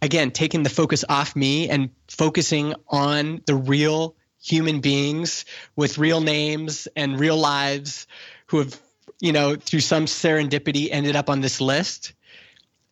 again, 0.00 0.30
taking 0.30 0.62
the 0.62 0.70
focus 0.70 1.04
off 1.08 1.34
me 1.34 1.68
and 1.68 1.90
focusing 2.06 2.74
on 2.86 3.42
the 3.46 3.56
real 3.56 4.14
human 4.40 4.80
beings 4.80 5.44
with 5.74 5.98
real 5.98 6.20
names 6.20 6.86
and 6.94 7.18
real 7.18 7.36
lives 7.36 8.06
who 8.46 8.58
have, 8.58 8.80
you 9.20 9.32
know, 9.32 9.56
through 9.56 9.80
some 9.80 10.06
serendipity 10.06 10.88
ended 10.90 11.16
up 11.16 11.28
on 11.28 11.40
this 11.40 11.60
list. 11.60 12.12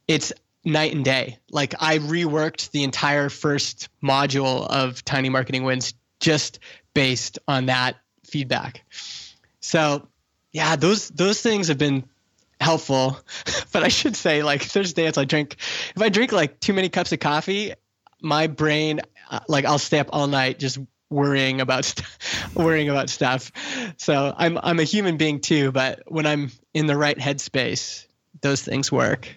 It's 0.08 0.32
night 0.66 0.92
and 0.92 1.04
day. 1.04 1.38
Like 1.50 1.74
I 1.80 1.98
reworked 1.98 2.72
the 2.72 2.82
entire 2.82 3.30
first 3.30 3.88
module 4.02 4.66
of 4.66 5.02
Tiny 5.04 5.30
Marketing 5.30 5.62
Wins 5.62 5.94
just 6.20 6.58
based 6.92 7.38
on 7.48 7.66
that 7.66 7.96
feedback. 8.24 8.84
So, 9.60 10.08
yeah, 10.52 10.76
those 10.76 11.08
those 11.08 11.40
things 11.40 11.68
have 11.68 11.78
been 11.78 12.04
helpful. 12.60 13.18
but 13.72 13.82
I 13.82 13.88
should 13.88 14.16
say, 14.16 14.42
like, 14.42 14.68
there's 14.72 14.92
days 14.92 15.16
I 15.16 15.24
drink. 15.24 15.56
If 15.94 16.02
I 16.02 16.08
drink 16.08 16.32
like 16.32 16.60
too 16.60 16.72
many 16.72 16.88
cups 16.88 17.12
of 17.12 17.20
coffee, 17.20 17.74
my 18.20 18.48
brain, 18.48 19.00
uh, 19.30 19.40
like, 19.48 19.64
I'll 19.64 19.78
stay 19.78 19.98
up 19.98 20.08
all 20.12 20.26
night 20.26 20.58
just 20.58 20.78
worrying 21.10 21.60
about 21.60 21.84
st- 21.84 22.06
worrying 22.54 22.88
about 22.88 23.08
stuff. 23.08 23.52
So 23.98 24.34
I'm 24.36 24.58
I'm 24.62 24.80
a 24.80 24.84
human 24.84 25.16
being 25.16 25.40
too, 25.40 25.70
but 25.70 26.02
when 26.06 26.26
I'm 26.26 26.50
in 26.74 26.86
the 26.86 26.96
right 26.96 27.16
headspace, 27.16 28.06
those 28.40 28.62
things 28.62 28.90
work. 28.90 29.28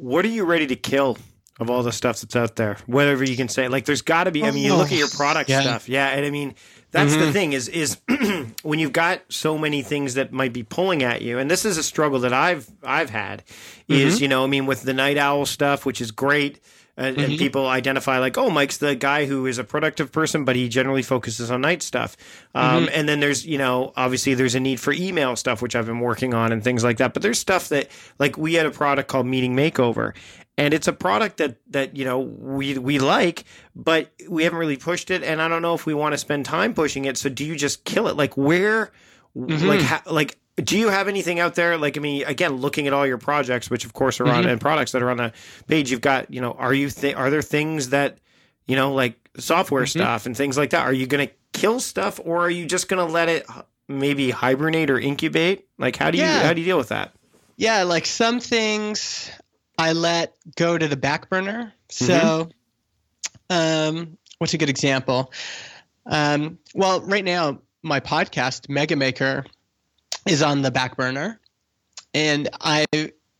What 0.00 0.24
are 0.24 0.28
you 0.28 0.44
ready 0.44 0.66
to 0.68 0.76
kill 0.76 1.18
of 1.58 1.68
all 1.68 1.82
the 1.82 1.92
stuff 1.92 2.20
that's 2.20 2.34
out 2.36 2.56
there? 2.56 2.78
Whatever 2.86 3.22
you 3.24 3.36
can 3.36 3.48
say. 3.48 3.68
Like 3.68 3.84
there's 3.84 4.02
got 4.02 4.24
to 4.24 4.30
be 4.30 4.42
I 4.44 4.50
mean, 4.50 4.64
you 4.64 4.74
look 4.74 4.90
at 4.92 4.98
your 4.98 5.08
product 5.08 5.50
Yeah. 5.50 5.60
stuff. 5.60 5.88
Yeah, 5.88 6.08
and 6.08 6.24
I 6.24 6.30
mean, 6.30 6.54
that's 6.90 7.12
the 7.14 7.26
Mhm. 7.26 7.32
thing 7.32 7.52
is 7.52 7.68
is 7.68 7.98
when 8.62 8.78
you've 8.78 8.92
got 8.94 9.20
so 9.28 9.58
many 9.58 9.82
things 9.82 10.14
that 10.14 10.32
might 10.32 10.52
be 10.54 10.62
pulling 10.62 11.02
at 11.02 11.20
you. 11.22 11.38
And 11.38 11.50
this 11.50 11.64
is 11.66 11.76
a 11.76 11.82
struggle 11.82 12.18
that 12.20 12.32
I've 12.32 12.66
I've 12.82 13.10
had 13.10 13.42
is, 13.88 14.20
you 14.22 14.28
know, 14.28 14.42
I 14.44 14.46
mean 14.46 14.64
with 14.66 14.82
the 14.82 14.94
night 14.94 15.18
owl 15.18 15.44
stuff, 15.46 15.84
which 15.84 16.00
is 16.00 16.10
great. 16.10 16.60
And, 17.00 17.16
and 17.16 17.28
mm-hmm. 17.28 17.38
people 17.38 17.66
identify 17.66 18.18
like, 18.18 18.36
oh, 18.36 18.50
Mike's 18.50 18.76
the 18.76 18.94
guy 18.94 19.24
who 19.24 19.46
is 19.46 19.56
a 19.56 19.64
productive 19.64 20.12
person, 20.12 20.44
but 20.44 20.54
he 20.54 20.68
generally 20.68 21.00
focuses 21.02 21.50
on 21.50 21.62
night 21.62 21.82
stuff. 21.82 22.14
Um, 22.54 22.84
mm-hmm. 22.84 22.92
And 22.92 23.08
then 23.08 23.20
there's, 23.20 23.46
you 23.46 23.56
know, 23.56 23.94
obviously 23.96 24.34
there's 24.34 24.54
a 24.54 24.60
need 24.60 24.80
for 24.80 24.92
email 24.92 25.34
stuff, 25.34 25.62
which 25.62 25.74
I've 25.74 25.86
been 25.86 26.00
working 26.00 26.34
on 26.34 26.52
and 26.52 26.62
things 26.62 26.84
like 26.84 26.98
that. 26.98 27.14
But 27.14 27.22
there's 27.22 27.38
stuff 27.38 27.70
that, 27.70 27.88
like, 28.18 28.36
we 28.36 28.52
had 28.52 28.66
a 28.66 28.70
product 28.70 29.08
called 29.08 29.24
Meeting 29.24 29.56
Makeover, 29.56 30.14
and 30.58 30.74
it's 30.74 30.88
a 30.88 30.92
product 30.92 31.38
that 31.38 31.56
that 31.70 31.96
you 31.96 32.04
know 32.04 32.18
we 32.18 32.76
we 32.76 32.98
like, 32.98 33.44
but 33.74 34.12
we 34.28 34.44
haven't 34.44 34.58
really 34.58 34.76
pushed 34.76 35.10
it, 35.10 35.22
and 35.22 35.40
I 35.40 35.48
don't 35.48 35.62
know 35.62 35.72
if 35.72 35.86
we 35.86 35.94
want 35.94 36.12
to 36.12 36.18
spend 36.18 36.44
time 36.44 36.74
pushing 36.74 37.06
it. 37.06 37.16
So 37.16 37.30
do 37.30 37.46
you 37.46 37.56
just 37.56 37.84
kill 37.86 38.08
it? 38.08 38.16
Like 38.16 38.36
where, 38.36 38.92
mm-hmm. 39.34 39.66
like 39.66 39.80
ha- 39.80 40.02
like. 40.04 40.36
Do 40.64 40.78
you 40.78 40.88
have 40.88 41.08
anything 41.08 41.40
out 41.40 41.54
there? 41.54 41.76
Like, 41.78 41.96
I 41.96 42.00
mean, 42.00 42.24
again, 42.26 42.56
looking 42.56 42.86
at 42.86 42.92
all 42.92 43.06
your 43.06 43.18
projects, 43.18 43.70
which 43.70 43.84
of 43.84 43.92
course 43.92 44.20
are 44.20 44.26
on 44.28 44.46
and 44.46 44.60
products 44.60 44.92
that 44.92 45.02
are 45.02 45.10
on 45.10 45.16
the 45.16 45.32
page, 45.68 45.90
you've 45.90 46.00
got, 46.00 46.32
you 46.32 46.40
know, 46.40 46.52
are 46.52 46.74
you 46.74 46.90
th- 46.90 47.14
are 47.14 47.30
there 47.30 47.42
things 47.42 47.90
that, 47.90 48.18
you 48.66 48.76
know, 48.76 48.92
like 48.94 49.14
software 49.38 49.86
stuff 49.86 50.26
and 50.26 50.36
things 50.36 50.56
like 50.58 50.70
that? 50.70 50.82
Are 50.86 50.92
you 50.92 51.06
going 51.06 51.26
to 51.28 51.32
kill 51.52 51.80
stuff, 51.80 52.20
or 52.24 52.38
are 52.44 52.50
you 52.50 52.66
just 52.66 52.88
going 52.88 53.04
to 53.04 53.12
let 53.12 53.28
it 53.28 53.46
maybe 53.88 54.30
hibernate 54.30 54.90
or 54.90 54.98
incubate? 54.98 55.66
Like, 55.78 55.96
how 55.96 56.10
do 56.10 56.18
you 56.18 56.24
Yeah. 56.24 56.42
how 56.42 56.52
do 56.52 56.60
you 56.60 56.66
deal 56.66 56.78
with 56.78 56.88
that? 56.88 57.12
Yeah, 57.56 57.82
like 57.82 58.06
some 58.06 58.40
things 58.40 59.30
I 59.78 59.92
let 59.92 60.34
go 60.56 60.76
to 60.78 60.88
the 60.88 60.96
back 60.96 61.28
burner. 61.28 61.72
So, 61.88 62.48
um, 63.50 64.16
what's 64.38 64.54
a 64.54 64.58
good 64.58 64.70
example? 64.70 65.32
Um, 66.06 66.58
well, 66.74 67.00
right 67.02 67.24
now, 67.24 67.60
my 67.82 68.00
podcast, 68.00 68.68
Mega 68.68 68.96
Maker, 68.96 69.44
is 70.26 70.42
on 70.42 70.62
the 70.62 70.70
back 70.70 70.96
burner. 70.96 71.40
And 72.12 72.48
I, 72.60 72.86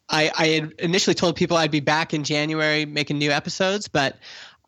I, 0.09 0.31
I 0.37 0.47
had 0.47 0.73
initially 0.79 1.15
told 1.15 1.37
people 1.37 1.57
I'd 1.57 1.71
be 1.71 1.81
back 1.81 2.15
in 2.15 2.25
January 2.25 2.87
making 2.87 3.19
new 3.19 3.31
episodes, 3.31 3.89
but 3.89 4.19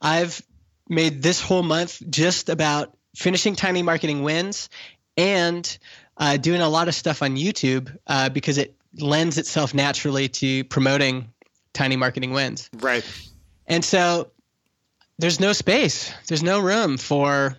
I've 0.01 0.43
made 0.89 1.23
this 1.23 1.41
whole 1.41 1.63
month 1.63 2.03
just 2.09 2.49
about 2.49 2.97
finishing 3.15 3.55
Tiny 3.55 3.83
Marketing 3.83 4.23
Wins 4.23 4.69
and 5.17 5.79
uh, 6.17 6.37
doing 6.37 6.61
a 6.61 6.69
lot 6.69 6.89
of 6.89 6.95
stuff 6.95 7.23
on 7.23 7.37
YouTube 7.37 7.97
uh, 8.07 8.29
because 8.29 8.59
it 8.59 8.75
lends 8.99 9.39
itself 9.39 9.75
naturally 9.75 10.29
to 10.29 10.65
promoting 10.65 11.33
Tiny 11.73 11.97
Marketing 11.97 12.33
Wins. 12.33 12.69
Right. 12.75 13.05
And 13.67 13.85
so 13.85 14.31
there's 15.19 15.41
no 15.41 15.53
space, 15.53 16.13
there's 16.27 16.43
no 16.43 16.61
room 16.61 16.99
for 16.99 17.57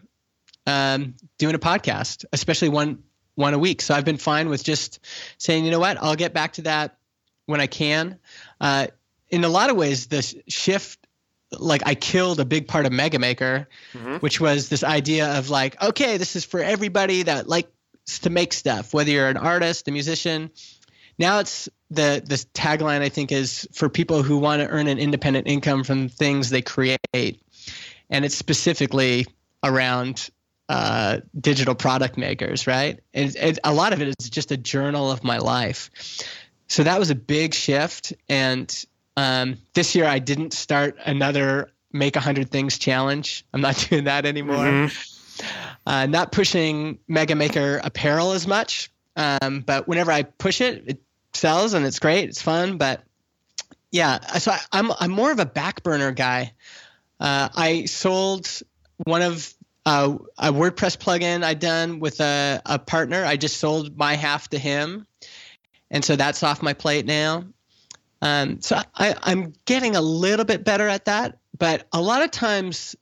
um, 0.68 1.16
doing 1.38 1.56
a 1.56 1.60
podcast, 1.60 2.26
especially 2.34 2.70
one 2.70 3.04
one 3.36 3.54
a 3.54 3.60
week. 3.60 3.82
So 3.82 3.94
I've 3.94 4.06
been 4.06 4.18
fine 4.18 4.50
with 4.50 4.64
just 4.64 5.00
saying, 5.38 5.66
you 5.66 5.72
know 5.72 5.80
what, 5.80 5.98
I'll 6.02 6.16
get 6.16 6.34
back 6.34 6.54
to 6.54 6.64
that 6.64 6.98
when 7.46 7.62
I 7.62 7.68
can. 7.68 8.20
Uh, 8.62 8.88
in 9.30 9.44
a 9.44 9.50
lot 9.50 9.70
of 9.70 9.76
ways, 9.76 10.08
this 10.08 10.36
shift, 10.48 11.00
like 11.52 11.82
I 11.86 11.96
killed 11.96 12.40
a 12.40 12.46
big 12.46 12.68
part 12.68 12.86
of 12.86 12.92
Mega 12.92 13.20
Maker, 13.20 13.68
which 14.20 14.40
was 14.40 14.70
this 14.70 14.84
idea 14.84 15.38
of 15.38 15.50
like, 15.50 15.82
okay, 15.82 16.18
this 16.18 16.36
is 16.36 16.46
for 16.46 16.60
everybody 16.60 17.24
that 17.24 17.48
likes 17.48 17.70
to 18.22 18.30
make 18.30 18.54
stuff, 18.54 18.94
whether 18.94 19.10
you're 19.12 19.30
an 19.30 19.38
artist, 19.38 19.88
a 19.88 19.92
musician. 19.92 20.52
Now 21.18 21.40
it's 21.40 21.70
the 21.92 22.24
the 22.26 22.36
tagline 22.54 23.02
I 23.02 23.10
think 23.10 23.32
is 23.32 23.68
for 23.72 23.88
people 23.88 24.24
who 24.24 24.40
want 24.40 24.62
to 24.62 24.68
earn 24.68 24.88
an 24.88 24.98
independent 24.98 25.48
income 25.48 25.84
from 25.84 26.10
things 26.10 26.50
they 26.50 26.64
create, 26.64 27.40
and 28.10 28.26
it's 28.26 28.36
specifically 28.36 29.28
around 29.64 30.30
uh, 30.70 31.20
digital 31.40 31.76
product 31.76 32.18
makers, 32.18 32.68
right? 32.68 33.00
And, 33.14 33.36
and 33.36 33.60
a 33.64 33.74
lot 33.74 33.94
of 33.94 34.02
it 34.02 34.16
is 34.20 34.30
just 34.30 34.52
a 34.52 34.58
journal 34.58 35.12
of 35.12 35.24
my 35.24 35.38
life. 35.38 35.90
So 36.68 36.84
that 36.84 37.00
was 37.00 37.10
a 37.10 37.16
big 37.16 37.54
shift. 37.54 38.14
And 38.30 38.86
um, 39.18 39.58
this 39.74 39.96
year 39.96 40.06
I 40.06 40.20
didn't 40.20 40.54
start 40.54 40.98
another 41.06 41.72
Make 41.92 42.16
a 42.16 42.20
Hundred 42.20 42.50
Things 42.50 42.78
challenge. 42.78 43.46
I'm 43.54 43.62
not 43.62 43.76
doing 43.90 44.06
that 44.06 44.26
anymore. 44.26 44.90
Uh, 45.86 46.06
not 46.06 46.32
pushing 46.32 46.98
Mega 47.08 47.36
Maker 47.36 47.80
apparel 47.84 48.32
as 48.32 48.48
much. 48.48 48.90
Um, 49.16 49.62
but 49.62 49.88
whenever 49.88 50.12
I 50.12 50.24
push 50.24 50.62
it, 50.62 50.84
it 50.88 51.02
sells 51.34 51.74
and 51.74 51.86
it's 51.86 52.00
great. 52.00 52.30
It's 52.30 52.42
fun. 52.42 52.78
But 52.78 53.04
yeah, 53.92 54.20
so 54.38 54.52
I, 54.52 54.60
I'm 54.72 54.92
I'm 55.00 55.12
more 55.12 55.32
of 55.32 55.40
a 55.40 55.46
back 55.46 55.84
burner 55.84 56.12
guy. 56.12 56.54
Uh, 57.20 57.50
I 57.56 57.86
sold 57.86 58.50
one 58.98 59.22
of 59.22 59.54
uh, 59.86 60.18
a 60.38 60.52
WordPress 60.52 60.98
plugin 60.98 61.44
I'd 61.44 61.60
done 61.60 62.00
with 62.00 62.20
a, 62.22 62.62
a 62.66 62.80
partner. 62.80 63.24
I 63.26 63.36
just 63.38 63.58
sold 63.58 63.98
my 63.98 64.16
half 64.16 64.50
to 64.50 64.58
him, 64.60 65.06
and 65.92 66.04
so 66.06 66.16
that's 66.16 66.42
off 66.44 66.62
my 66.62 66.74
plate 66.74 67.06
now. 67.06 67.46
Um, 68.22 68.62
so 68.62 68.80
I, 68.96 69.16
I'm 69.22 69.54
getting 69.66 69.96
a 69.98 70.02
little 70.02 70.46
bit 70.46 70.64
better 70.64 70.88
at 70.88 71.06
that, 71.06 71.40
but 71.58 71.88
a 71.92 72.02
lot 72.02 72.22
of 72.24 72.32
times, 72.32 72.96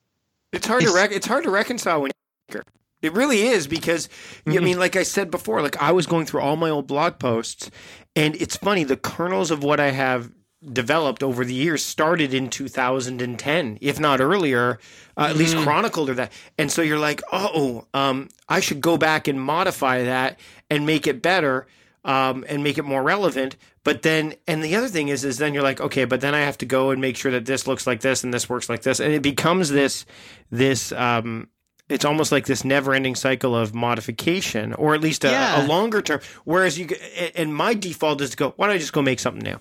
It's 0.52 0.66
hard 0.66 0.82
to 0.82 0.88
It's- 0.88 0.96
rec- 1.02 1.12
it's 1.12 1.28
hard 1.28 1.44
to 1.44 1.52
reconcile 1.52 2.02
when 2.02 2.12
you're 2.52 2.64
it 3.04 3.14
really 3.14 3.42
is 3.42 3.68
because 3.68 4.10
I 4.46 4.50
Mm-hmm. 4.52 4.64
mean, 4.64 4.80
like 4.80 4.96
I 4.96 5.04
said 5.04 5.32
before, 5.32 5.62
like 5.62 5.82
I 5.82 5.92
was 5.92 6.06
going 6.08 6.26
through 6.28 6.42
all 6.42 6.56
my 6.56 6.70
old 6.70 6.86
blog 6.88 7.18
posts, 7.20 7.70
and 8.16 8.36
it's 8.36 8.56
funny 8.56 8.84
the 8.84 8.98
kernels 8.98 9.50
of 9.52 9.64
what 9.64 9.80
I 9.80 9.90
have 9.92 10.32
developed 10.64 11.24
over 11.24 11.44
the 11.44 11.54
years 11.54 11.84
started 11.84 12.34
in 12.34 12.50
2010, 12.50 13.78
if 13.82 14.00
not 14.00 14.22
earlier, 14.22 14.80
uh, 15.18 15.28
at 15.30 15.36
least 15.36 15.58
chronicled 15.58 16.10
or 16.10 16.14
that. 16.16 16.32
And 16.58 16.72
so 16.72 16.82
you're 16.82 17.00
like, 17.00 17.22
oh, 17.32 17.86
um, 17.94 18.30
I 18.48 18.60
should 18.60 18.82
go 18.82 18.98
back 18.98 19.28
and 19.28 19.42
modify 19.42 20.04
that 20.04 20.40
and 20.70 20.86
make 20.86 21.08
it 21.08 21.22
better. 21.22 21.68
Um, 22.04 22.44
and 22.50 22.64
make 22.64 22.80
it 22.80 22.84
more 22.84 23.04
relevant. 23.04 23.58
But 23.84 24.02
then, 24.02 24.34
and 24.48 24.64
the 24.64 24.76
other 24.76 24.88
thing 24.88 25.10
is, 25.10 25.24
is 25.24 25.38
then 25.38 25.54
you're 25.54 25.62
like, 25.62 25.80
okay, 25.80 26.06
but 26.06 26.20
then 26.20 26.34
I 26.34 26.40
have 26.40 26.58
to 26.58 26.66
go 26.66 26.90
and 26.90 27.00
make 27.00 27.16
sure 27.16 27.32
that 27.32 27.46
this 27.46 27.68
looks 27.68 27.86
like 27.86 28.02
this 28.02 28.24
and 28.24 28.34
this 28.34 28.50
works 28.50 28.70
like 28.70 28.82
this, 28.82 29.00
and 29.00 29.14
it 29.14 29.22
becomes 29.22 29.70
this, 29.70 30.08
this, 30.50 30.92
um, 30.94 31.48
it's 31.90 32.04
almost 32.04 32.32
like 32.32 32.48
this 32.48 32.66
never-ending 32.66 33.14
cycle 33.14 33.56
of 33.56 33.76
modification, 33.76 34.74
or 34.74 34.96
at 34.96 35.02
least 35.02 35.24
a, 35.26 35.30
Yeah. 35.30 35.64
a 35.64 35.68
longer 35.68 36.02
term. 36.02 36.22
Whereas 36.44 36.80
you, 36.80 36.88
and 37.36 37.54
my 37.54 37.76
default 37.76 38.20
is 38.22 38.32
to 38.32 38.36
go, 38.38 38.54
why 38.56 38.66
don't 38.66 38.78
I 38.78 38.80
just 38.80 38.94
go 38.94 39.04
make 39.04 39.20
something 39.20 39.44
new? 39.44 39.60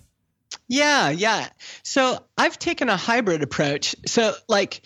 Yeah, 0.70 1.10
yeah. 1.10 1.48
So 1.82 2.24
I've 2.38 2.58
taken 2.58 2.88
a 2.88 2.96
hybrid 2.96 3.42
approach. 3.42 3.96
So 4.06 4.34
like, 4.48 4.82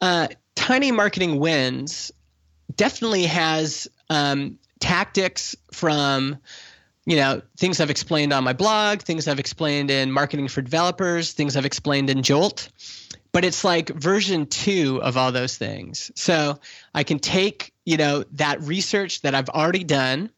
uh, 0.00 0.26
Tiny 0.56 0.90
Marketing 0.90 1.38
Wins 1.38 2.10
definitely 2.76 3.24
has 3.26 3.88
um, 4.10 4.58
tactics 4.80 5.56
from 5.72 6.38
you 7.06 7.16
know 7.16 7.42
things 7.56 7.80
I've 7.80 7.90
explained 7.90 8.32
on 8.32 8.44
my 8.44 8.52
blog, 8.52 9.02
things 9.02 9.28
I've 9.28 9.38
explained 9.38 9.90
in 9.90 10.10
Marketing 10.10 10.48
for 10.48 10.62
Developers, 10.62 11.32
things 11.32 11.56
I've 11.56 11.64
explained 11.64 12.10
in 12.10 12.22
Jolt. 12.22 12.68
But 13.32 13.44
it's 13.44 13.62
like 13.62 13.88
version 13.88 14.46
two 14.46 15.00
of 15.00 15.16
all 15.16 15.30
those 15.30 15.56
things. 15.56 16.10
So 16.16 16.58
I 16.92 17.04
can 17.04 17.20
take 17.20 17.72
you 17.84 17.96
know 17.96 18.24
that 18.32 18.62
research 18.62 19.22
that 19.22 19.34
I've 19.36 19.48
already 19.48 19.84
done. 19.84 20.30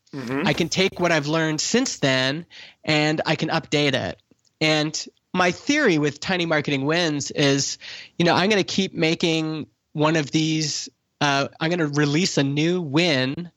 I 0.47 0.53
can 0.53 0.69
take 0.69 1.01
what 1.01 1.11
I've 1.11 1.27
learned 1.27 1.61
since 1.61 1.99
then, 1.99 2.45
and 2.85 3.23
I 3.25 3.35
can 3.37 3.49
update 3.49 3.95
it. 3.95 4.22
And 4.63 5.07
my 5.35 5.51
theory 5.51 5.99
with 5.99 6.21
Tiny 6.21 6.47
Marketing 6.47 6.87
Wins 6.87 7.31
is, 7.31 7.79
you 8.17 8.25
know, 8.25 8.35
I'm 8.35 8.49
going 8.49 8.63
to 8.63 8.65
keep 8.65 8.95
making 8.95 9.67
one 9.93 10.17
of 10.17 10.31
these. 10.31 10.89
Uh, 11.21 11.49
I'm 11.61 11.69
going 11.69 11.81
to 11.81 11.89
release 11.89 12.39
a 12.39 12.45
new 12.45 12.81
win 12.81 13.51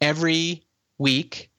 every 0.00 0.62
week 0.98 1.50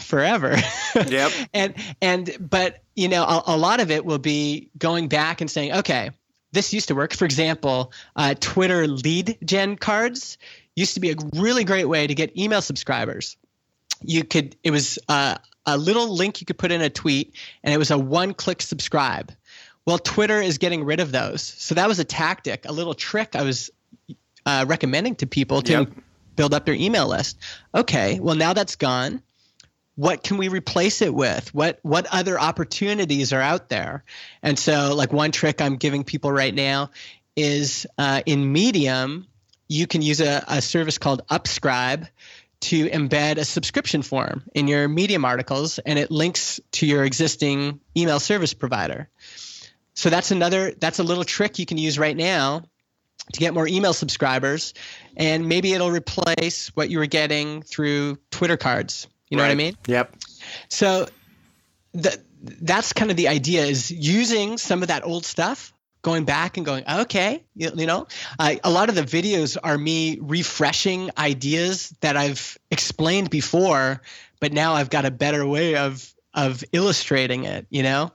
forever. 0.00 0.56
Yep. 1.08 1.32
and 1.52 1.74
and 2.00 2.36
but 2.40 2.82
you 2.94 3.08
know 3.08 3.22
a, 3.22 3.42
a 3.48 3.56
lot 3.58 3.80
of 3.80 3.90
it 3.90 4.06
will 4.06 4.18
be 4.18 4.70
going 4.78 5.08
back 5.08 5.42
and 5.42 5.50
saying 5.50 5.74
okay 5.74 6.10
this 6.52 6.72
used 6.72 6.88
to 6.88 6.94
work 6.94 7.12
for 7.12 7.26
example 7.26 7.92
uh, 8.16 8.34
twitter 8.40 8.86
lead 8.86 9.36
gen 9.44 9.76
cards 9.76 10.38
used 10.74 10.94
to 10.94 11.00
be 11.00 11.10
a 11.10 11.16
really 11.34 11.64
great 11.64 11.84
way 11.84 12.06
to 12.06 12.14
get 12.14 12.34
email 12.38 12.62
subscribers 12.62 13.36
you 14.00 14.24
could 14.24 14.56
it 14.62 14.70
was 14.70 14.98
uh, 15.10 15.36
a 15.66 15.76
little 15.76 16.14
link 16.14 16.40
you 16.40 16.46
could 16.46 16.58
put 16.58 16.70
in 16.72 16.80
a 16.80 16.90
tweet 16.90 17.34
and 17.62 17.74
it 17.74 17.78
was 17.78 17.90
a 17.90 17.98
one 17.98 18.34
click 18.34 18.62
subscribe. 18.62 19.32
Well 19.84 19.98
twitter 19.98 20.40
is 20.40 20.58
getting 20.58 20.84
rid 20.84 21.00
of 21.00 21.12
those. 21.12 21.42
So 21.42 21.74
that 21.74 21.88
was 21.88 21.98
a 21.98 22.04
tactic 22.04 22.64
a 22.68 22.72
little 22.72 22.94
trick 22.94 23.34
i 23.36 23.42
was 23.42 23.70
uh, 24.44 24.64
recommending 24.68 25.16
to 25.16 25.26
people 25.26 25.62
to 25.62 25.72
Yep. 25.72 25.88
build 26.36 26.54
up 26.54 26.64
their 26.64 26.74
email 26.74 27.08
list. 27.08 27.36
Okay 27.74 28.20
well 28.20 28.36
now 28.36 28.52
that's 28.52 28.76
gone. 28.76 29.22
What 29.96 30.22
can 30.22 30.36
we 30.36 30.48
replace 30.48 31.00
it 31.02 31.12
with? 31.14 31.54
What 31.54 31.78
what 31.82 32.06
other 32.12 32.38
opportunities 32.38 33.32
are 33.32 33.40
out 33.40 33.68
there? 33.70 34.04
And 34.42 34.58
so 34.58 34.94
like 34.94 35.12
one 35.12 35.32
trick 35.32 35.60
i'm 35.60 35.76
giving 35.76 36.04
people 36.04 36.30
right 36.30 36.54
now 36.54 36.90
is 37.34 37.86
uh, 37.98 38.22
in 38.26 38.52
medium 38.52 39.26
you 39.68 39.86
can 39.86 40.00
use 40.00 40.20
a, 40.20 40.44
a 40.46 40.62
service 40.62 40.96
called 40.98 41.26
Upscribe 41.28 42.06
to 42.60 42.88
embed 42.88 43.36
a 43.36 43.44
subscription 43.44 44.02
form 44.02 44.42
in 44.54 44.68
your 44.68 44.88
Medium 44.88 45.24
articles, 45.24 45.78
and 45.78 45.98
it 45.98 46.10
links 46.10 46.60
to 46.72 46.86
your 46.86 47.04
existing 47.04 47.80
email 47.96 48.20
service 48.20 48.54
provider. 48.54 49.08
So 49.94 50.10
that's 50.10 50.30
another 50.30 50.72
that's 50.72 50.98
a 50.98 51.02
little 51.02 51.24
trick 51.24 51.58
you 51.58 51.66
can 51.66 51.78
use 51.78 51.98
right 51.98 52.16
now 52.16 52.64
to 53.32 53.40
get 53.40 53.54
more 53.54 53.66
email 53.66 53.92
subscribers, 53.92 54.74
and 55.16 55.48
maybe 55.48 55.72
it'll 55.72 55.90
replace 55.90 56.68
what 56.76 56.90
you 56.90 56.98
were 56.98 57.06
getting 57.06 57.62
through 57.62 58.18
Twitter 58.30 58.56
cards. 58.56 59.08
You 59.28 59.36
know 59.36 59.42
right. 59.42 59.48
what 59.48 59.52
I 59.52 59.56
mean? 59.56 59.76
Yep. 59.86 60.16
So 60.68 61.08
that 61.94 62.18
that's 62.42 62.92
kind 62.92 63.10
of 63.10 63.16
the 63.16 63.28
idea 63.28 63.64
is 63.64 63.90
using 63.90 64.58
some 64.58 64.82
of 64.82 64.88
that 64.88 65.04
old 65.04 65.24
stuff 65.24 65.72
going 66.06 66.24
back 66.24 66.56
and 66.56 66.64
going 66.64 66.84
okay 66.88 67.42
you, 67.56 67.68
you 67.74 67.84
know 67.84 68.06
a 68.38 68.70
lot 68.70 68.88
of 68.88 68.94
the 68.94 69.02
videos 69.02 69.56
are 69.60 69.76
me 69.76 70.20
refreshing 70.20 71.10
ideas 71.18 71.92
that 72.00 72.16
i've 72.16 72.56
explained 72.70 73.28
before 73.28 74.00
but 74.38 74.52
now 74.52 74.74
i've 74.74 74.88
got 74.88 75.04
a 75.04 75.10
better 75.10 75.44
way 75.44 75.74
of 75.74 76.14
of 76.32 76.62
illustrating 76.70 77.42
it 77.42 77.66
you 77.70 77.82
know 77.82 78.12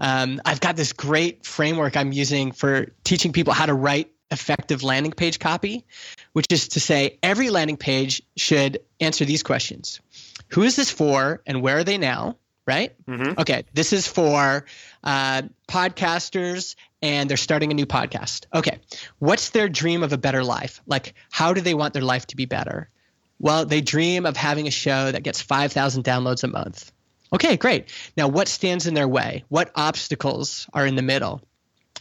um, 0.00 0.38
i've 0.44 0.60
got 0.60 0.76
this 0.76 0.92
great 0.92 1.46
framework 1.46 1.96
i'm 1.96 2.12
using 2.12 2.52
for 2.52 2.92
teaching 3.04 3.32
people 3.32 3.54
how 3.54 3.64
to 3.64 3.74
write 3.74 4.12
effective 4.30 4.82
landing 4.82 5.12
page 5.12 5.38
copy 5.38 5.86
which 6.34 6.44
is 6.50 6.68
to 6.68 6.78
say 6.78 7.18
every 7.22 7.48
landing 7.48 7.78
page 7.78 8.20
should 8.36 8.80
answer 9.00 9.24
these 9.24 9.42
questions 9.42 10.02
who 10.48 10.62
is 10.62 10.76
this 10.76 10.90
for 10.90 11.40
and 11.46 11.62
where 11.62 11.78
are 11.78 11.84
they 11.84 11.96
now 11.96 12.36
right? 12.66 12.92
Mm-hmm. 13.06 13.40
Okay, 13.40 13.64
this 13.72 13.92
is 13.92 14.06
for 14.06 14.64
uh, 15.02 15.42
podcasters 15.68 16.76
and 17.02 17.28
they're 17.28 17.36
starting 17.36 17.70
a 17.70 17.74
new 17.74 17.86
podcast. 17.86 18.46
Okay, 18.54 18.78
what's 19.18 19.50
their 19.50 19.68
dream 19.68 20.02
of 20.02 20.12
a 20.12 20.18
better 20.18 20.44
life? 20.44 20.80
Like, 20.86 21.14
how 21.30 21.52
do 21.52 21.60
they 21.60 21.74
want 21.74 21.94
their 21.94 22.02
life 22.02 22.26
to 22.28 22.36
be 22.36 22.44
better? 22.44 22.90
Well, 23.38 23.64
they 23.64 23.80
dream 23.80 24.26
of 24.26 24.36
having 24.36 24.66
a 24.66 24.70
show 24.70 25.10
that 25.10 25.22
gets 25.22 25.40
5,000 25.40 26.04
downloads 26.04 26.44
a 26.44 26.48
month. 26.48 26.92
Okay, 27.32 27.56
great. 27.56 27.88
Now, 28.16 28.28
what 28.28 28.48
stands 28.48 28.86
in 28.86 28.94
their 28.94 29.08
way? 29.08 29.44
What 29.48 29.70
obstacles 29.74 30.68
are 30.74 30.86
in 30.86 30.96
the 30.96 31.02
middle? 31.02 31.40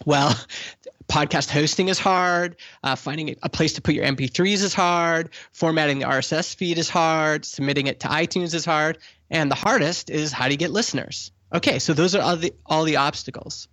Well, 0.05 0.37
podcast 1.07 1.49
hosting 1.49 1.87
is 1.87 1.99
hard. 1.99 2.57
Uh, 2.83 2.95
finding 2.95 3.35
a 3.41 3.49
place 3.49 3.73
to 3.73 3.81
put 3.81 3.95
your 3.95 4.05
MP3s 4.05 4.63
is 4.63 4.73
hard. 4.73 5.29
Formatting 5.51 5.99
the 5.99 6.05
RSS 6.05 6.55
feed 6.55 6.77
is 6.77 6.89
hard. 6.89 7.45
Submitting 7.45 7.87
it 7.87 8.01
to 8.01 8.07
iTunes 8.07 8.53
is 8.53 8.65
hard. 8.65 8.97
And 9.29 9.49
the 9.49 9.55
hardest 9.55 10.09
is 10.09 10.31
how 10.31 10.45
do 10.45 10.51
you 10.51 10.57
get 10.57 10.71
listeners? 10.71 11.31
Okay, 11.53 11.79
so 11.79 11.93
those 11.93 12.15
are 12.15 12.21
all 12.21 12.35
the, 12.35 12.53
all 12.65 12.83
the 12.83 12.97
obstacles. 12.97 13.67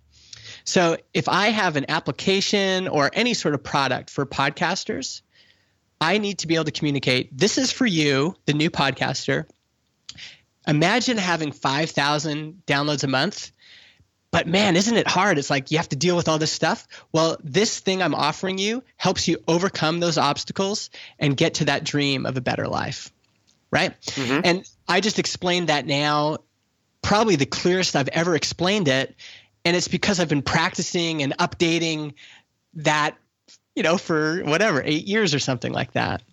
So 0.67 0.97
if 1.13 1.29
I 1.29 1.47
have 1.47 1.75
an 1.75 1.85
application 1.89 2.87
or 2.87 3.09
any 3.13 3.33
sort 3.33 3.53
of 3.53 3.63
product 3.63 4.09
for 4.09 4.25
podcasters, 4.25 5.21
I 5.99 6.17
need 6.17 6.39
to 6.39 6.47
be 6.47 6.55
able 6.55 6.65
to 6.65 6.71
communicate 6.71 7.35
this 7.35 7.57
is 7.57 7.71
for 7.71 7.85
you, 7.85 8.35
the 8.45 8.53
new 8.53 8.69
podcaster. 8.69 9.45
Imagine 10.67 11.17
having 11.17 11.53
5,000 11.53 12.63
downloads 12.67 13.03
a 13.03 13.07
month. 13.07 13.51
But 14.29 14.45
man, 14.45 14.75
isn't 14.75 14.97
it 14.97 15.07
hard? 15.07 15.37
It's 15.37 15.49
like 15.49 15.71
you 15.71 15.77
have 15.77 15.89
to 15.89 15.95
deal 15.95 16.17
with 16.17 16.27
all 16.27 16.37
this 16.37 16.51
stuff. 16.51 16.85
Well, 17.13 17.37
this 17.41 17.79
thing 17.79 18.01
I'm 18.03 18.13
offering 18.13 18.57
you 18.57 18.83
helps 18.97 19.29
you 19.29 19.37
overcome 19.47 20.01
those 20.01 20.17
obstacles 20.17 20.89
and 21.17 21.37
get 21.37 21.55
to 21.55 21.65
that 21.65 21.85
dream 21.85 22.25
of 22.25 22.35
a 22.35 22.41
better 22.41 22.67
life 22.67 23.11
right? 23.71 23.99
Mm-hmm. 24.01 24.41
And 24.43 24.69
I 24.87 25.01
just 25.01 25.19
explained 25.19 25.69
that 25.69 25.85
now, 25.85 26.39
probably 27.01 27.35
the 27.35 27.45
clearest 27.45 27.95
I've 27.95 28.09
ever 28.09 28.35
explained 28.35 28.87
it. 28.87 29.15
And 29.67 29.75
it's 29.75 29.89
because 29.89 30.21
I've 30.21 30.29
been 30.29 30.43
practicing 30.43 31.21
and 31.21 31.37
updating 31.39 32.13
that, 32.75 33.17
you 33.75 33.83
know, 33.83 33.97
for 33.97 34.41
whatever, 34.45 34.81
eight 34.81 35.03
years 35.03 35.35
or 35.35 35.39
something 35.39 35.73
like 35.73 35.91
that. 35.91 36.23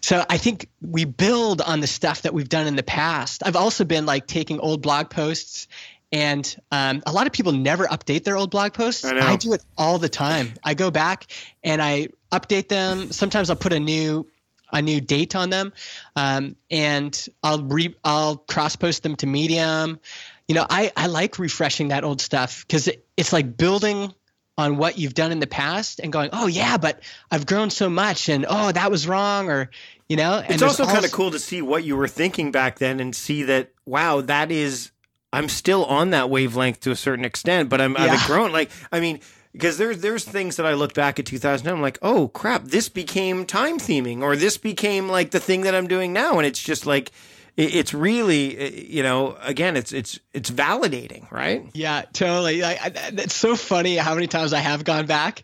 So 0.00 0.24
I 0.30 0.38
think 0.38 0.70
we 0.80 1.04
build 1.04 1.60
on 1.60 1.80
the 1.80 1.86
stuff 1.86 2.22
that 2.22 2.32
we've 2.32 2.48
done 2.48 2.66
in 2.66 2.76
the 2.76 2.82
past. 2.82 3.42
I've 3.44 3.56
also 3.56 3.84
been 3.84 4.06
like 4.06 4.26
taking 4.26 4.58
old 4.58 4.80
blog 4.80 5.10
posts 5.10 5.68
and 6.10 6.56
um, 6.72 7.02
a 7.04 7.12
lot 7.12 7.26
of 7.26 7.34
people 7.34 7.52
never 7.52 7.84
update 7.84 8.24
their 8.24 8.38
old 8.38 8.50
blog 8.50 8.72
posts. 8.72 9.04
I, 9.04 9.32
I, 9.32 9.36
do 9.36 9.52
it 9.52 9.62
all 9.76 9.98
the 9.98 10.08
time. 10.08 10.54
I 10.64 10.72
go 10.72 10.90
back 10.90 11.26
and 11.62 11.82
I 11.82 12.08
update 12.32 12.68
them. 12.68 13.12
Sometimes 13.12 13.50
I'll 13.50 13.56
put 13.56 13.74
a 13.74 13.80
new 13.80 14.26
a 14.72 14.80
new 14.80 15.00
date 15.02 15.36
on 15.36 15.50
them, 15.50 15.74
um, 16.16 16.56
and 16.70 17.28
I'll 17.42 17.62
re 17.62 17.94
I'll 18.02 18.36
cross 18.36 18.76
post 18.76 19.02
them 19.02 19.16
to 19.16 19.26
Medium. 19.26 20.00
You 20.48 20.54
know, 20.54 20.66
I 20.68 20.92
I 20.96 21.06
like 21.06 21.38
refreshing 21.38 21.88
that 21.88 22.04
old 22.04 22.20
stuff 22.20 22.64
because 22.66 22.88
it, 22.88 23.06
it's 23.16 23.32
like 23.32 23.56
building 23.56 24.12
on 24.56 24.76
what 24.76 24.98
you've 24.98 25.14
done 25.14 25.30
in 25.30 25.38
the 25.38 25.46
past 25.46 26.00
and 26.00 26.12
going, 26.12 26.30
oh 26.32 26.48
yeah, 26.48 26.78
but 26.78 27.00
I've 27.30 27.46
grown 27.46 27.70
so 27.70 27.88
much, 27.88 28.28
and 28.28 28.44
oh 28.48 28.72
that 28.72 28.90
was 28.90 29.06
wrong, 29.06 29.50
or 29.50 29.70
you 30.08 30.16
know. 30.16 30.42
it's 30.48 30.62
also 30.62 30.84
kind 30.84 31.04
of 31.04 31.12
cool 31.12 31.30
to 31.30 31.38
see 31.38 31.62
what 31.62 31.84
you 31.84 31.96
were 31.96 32.08
thinking 32.08 32.50
back 32.50 32.78
then 32.78 32.98
and 32.98 33.14
see 33.14 33.44
that 33.44 33.70
wow, 33.86 34.20
that 34.22 34.50
is 34.50 34.90
I'm 35.32 35.48
still 35.48 35.84
on 35.84 36.10
that 36.10 36.30
wavelength 36.30 36.80
to 36.80 36.90
a 36.90 36.96
certain 36.96 37.24
extent, 37.24 37.68
but 37.68 37.80
I'm 37.80 37.92
yeah. 37.92 38.06
I've 38.06 38.26
grown. 38.26 38.50
Like 38.52 38.70
I 38.90 39.00
mean 39.00 39.20
because 39.52 39.78
there's 39.78 40.00
there's 40.00 40.24
things 40.24 40.56
that 40.56 40.66
I 40.66 40.74
look 40.74 40.94
back 40.94 41.18
at 41.18 41.26
2010 41.26 41.72
I'm 41.72 41.82
like 41.82 41.98
oh 42.02 42.28
crap 42.28 42.64
this 42.64 42.88
became 42.88 43.46
time 43.46 43.78
theming 43.78 44.20
or 44.20 44.36
this 44.36 44.58
became 44.58 45.08
like 45.08 45.30
the 45.30 45.40
thing 45.40 45.62
that 45.62 45.74
I'm 45.74 45.88
doing 45.88 46.12
now 46.12 46.38
and 46.38 46.46
it's 46.46 46.62
just 46.62 46.86
like 46.86 47.12
it's 47.58 47.92
really 47.92 48.86
you 48.86 49.02
know 49.02 49.36
again 49.42 49.76
it's 49.76 49.92
it's 49.92 50.20
it's 50.32 50.48
validating 50.48 51.28
right? 51.30 51.68
Yeah 51.74 52.02
totally. 52.12 52.62
Like 52.62 52.78
it's 52.84 53.34
so 53.34 53.56
funny 53.56 53.96
how 53.96 54.14
many 54.14 54.28
times 54.28 54.52
I 54.52 54.60
have 54.60 54.84
gone 54.84 55.06
back 55.06 55.42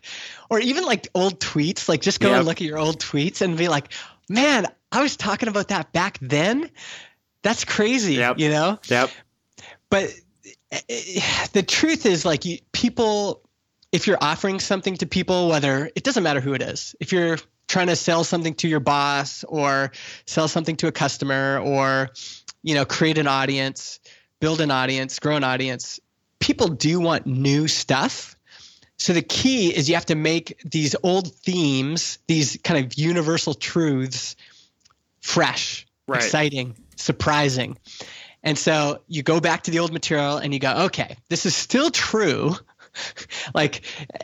or 0.49 0.59
even 0.59 0.85
like 0.85 1.09
old 1.13 1.39
tweets 1.41 1.89
like 1.89 2.01
just 2.01 2.21
go 2.21 2.29
yep. 2.29 2.37
and 2.37 2.47
look 2.47 2.61
at 2.61 2.67
your 2.67 2.77
old 2.77 2.99
tweets 2.99 3.41
and 3.41 3.57
be 3.57 3.67
like 3.67 3.91
man 4.29 4.65
I 4.93 5.01
was 5.01 5.17
talking 5.17 5.49
about 5.49 5.67
that 5.67 5.91
back 5.91 6.17
then? 6.21 6.69
That's 7.41 7.65
crazy 7.65 8.15
yep. 8.15 8.39
you 8.39 8.49
know? 8.49 8.79
Yep. 8.87 9.11
But 9.89 10.13
eh, 10.71 10.79
eh, 10.87 11.47
the 11.51 11.63
truth 11.63 12.05
is 12.05 12.23
like 12.23 12.43
people 12.71 13.41
if 13.91 14.07
you're 14.07 14.17
offering 14.21 14.59
something 14.59 14.95
to 14.97 15.05
people, 15.05 15.49
whether 15.49 15.89
it 15.95 16.03
doesn't 16.03 16.23
matter 16.23 16.41
who 16.41 16.53
it 16.53 16.61
is, 16.61 16.95
if 16.99 17.11
you're 17.13 17.37
trying 17.67 17.87
to 17.87 17.95
sell 17.95 18.23
something 18.23 18.53
to 18.55 18.67
your 18.67 18.79
boss 18.79 19.43
or 19.45 19.91
sell 20.25 20.47
something 20.47 20.75
to 20.77 20.87
a 20.87 20.91
customer 20.91 21.59
or 21.59 22.09
you 22.63 22.75
know 22.75 22.85
create 22.85 23.17
an 23.17 23.27
audience 23.27 23.99
build 24.39 24.61
an 24.61 24.71
audience 24.71 25.19
grow 25.19 25.35
an 25.35 25.43
audience. 25.43 25.99
People 26.39 26.67
do 26.67 26.99
want 26.99 27.25
new 27.25 27.67
stuff. 27.67 28.35
So 28.97 29.13
the 29.13 29.21
key 29.21 29.75
is 29.75 29.89
you 29.89 29.95
have 29.95 30.05
to 30.05 30.15
make 30.15 30.61
these 30.63 30.95
old 31.03 31.33
themes 31.33 32.19
these 32.27 32.57
kind 32.63 32.85
of 32.85 32.97
universal 32.97 33.53
truths 33.53 34.35
fresh 35.21 35.87
right. 36.07 36.17
exciting 36.17 36.75
surprising. 36.95 37.77
And 38.43 38.57
so 38.57 39.01
you 39.07 39.23
go 39.23 39.39
back 39.39 39.63
to 39.63 39.71
the 39.71 39.79
old 39.79 39.91
material 39.91 40.37
and 40.37 40.53
you 40.53 40.59
go 40.59 40.85
okay 40.85 41.17
this 41.29 41.45
is 41.45 41.55
still 41.55 41.89
true. 41.89 42.55
Like 43.53 43.81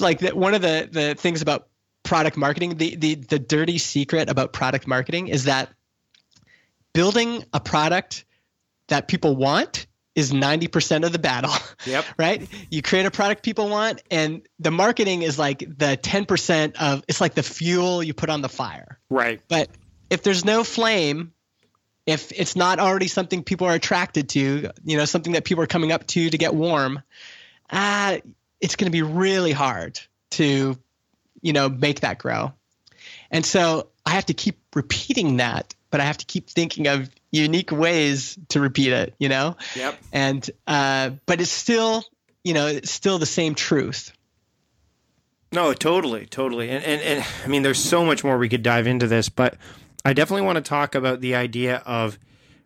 like 0.00 0.18
that 0.18 0.34
one 0.36 0.52
of 0.52 0.60
the 0.60 0.86
the 0.92 1.14
things 1.14 1.40
about 1.40 1.68
product 2.12 2.36
marketing 2.36 2.76
the, 2.76 2.94
the 2.94 3.14
the 3.14 3.38
dirty 3.38 3.78
secret 3.78 4.28
about 4.28 4.52
product 4.52 4.86
marketing 4.86 5.28
is 5.28 5.44
that 5.44 5.70
building 6.92 7.42
a 7.54 7.58
product 7.58 8.26
that 8.88 9.08
people 9.08 9.34
want 9.34 9.86
is 10.14 10.30
90% 10.30 11.06
of 11.06 11.12
the 11.12 11.18
battle. 11.18 11.54
Yep. 11.86 12.04
right? 12.18 12.46
You 12.70 12.82
create 12.82 13.06
a 13.06 13.10
product 13.10 13.42
people 13.42 13.70
want 13.70 14.02
and 14.10 14.42
the 14.58 14.70
marketing 14.70 15.22
is 15.22 15.38
like 15.38 15.60
the 15.60 15.98
10% 16.00 16.76
of 16.76 17.02
it's 17.08 17.18
like 17.18 17.32
the 17.32 17.42
fuel 17.42 18.02
you 18.02 18.12
put 18.12 18.28
on 18.28 18.42
the 18.42 18.50
fire. 18.50 18.98
Right. 19.08 19.40
But 19.48 19.70
if 20.10 20.22
there's 20.22 20.44
no 20.44 20.64
flame, 20.64 21.32
if 22.04 22.30
it's 22.30 22.56
not 22.56 22.78
already 22.78 23.08
something 23.08 23.42
people 23.42 23.68
are 23.68 23.74
attracted 23.74 24.28
to, 24.28 24.70
you 24.84 24.96
know, 24.98 25.06
something 25.06 25.32
that 25.32 25.46
people 25.46 25.64
are 25.64 25.66
coming 25.66 25.92
up 25.92 26.06
to 26.08 26.28
to 26.28 26.36
get 26.36 26.54
warm, 26.54 27.02
uh, 27.70 28.18
it's 28.60 28.76
going 28.76 28.92
to 28.92 28.92
be 28.92 29.02
really 29.02 29.52
hard 29.52 29.98
to, 30.32 30.76
you 31.42 31.52
know, 31.52 31.68
make 31.68 32.00
that 32.00 32.18
grow. 32.18 32.52
And 33.30 33.44
so 33.44 33.88
I 34.06 34.10
have 34.10 34.26
to 34.26 34.34
keep 34.34 34.58
repeating 34.74 35.38
that, 35.38 35.74
but 35.90 36.00
I 36.00 36.04
have 36.04 36.18
to 36.18 36.26
keep 36.26 36.48
thinking 36.48 36.86
of 36.86 37.10
unique 37.30 37.72
ways 37.72 38.38
to 38.48 38.60
repeat 38.60 38.92
it, 38.92 39.14
you 39.18 39.28
know? 39.28 39.56
Yep. 39.76 39.98
And, 40.12 40.50
uh, 40.66 41.10
but 41.26 41.40
it's 41.40 41.50
still, 41.50 42.04
you 42.44 42.54
know, 42.54 42.66
it's 42.66 42.90
still 42.90 43.18
the 43.18 43.26
same 43.26 43.54
truth. 43.54 44.12
No, 45.52 45.74
totally, 45.74 46.26
totally. 46.26 46.70
And, 46.70 46.82
and, 46.84 47.00
and 47.02 47.26
I 47.44 47.48
mean, 47.48 47.62
there's 47.62 47.82
so 47.82 48.04
much 48.04 48.24
more 48.24 48.38
we 48.38 48.48
could 48.48 48.62
dive 48.62 48.86
into 48.86 49.06
this, 49.06 49.28
but 49.28 49.56
I 50.04 50.14
definitely 50.14 50.46
want 50.46 50.56
to 50.56 50.62
talk 50.62 50.94
about 50.94 51.20
the 51.20 51.34
idea 51.34 51.82
of 51.84 52.18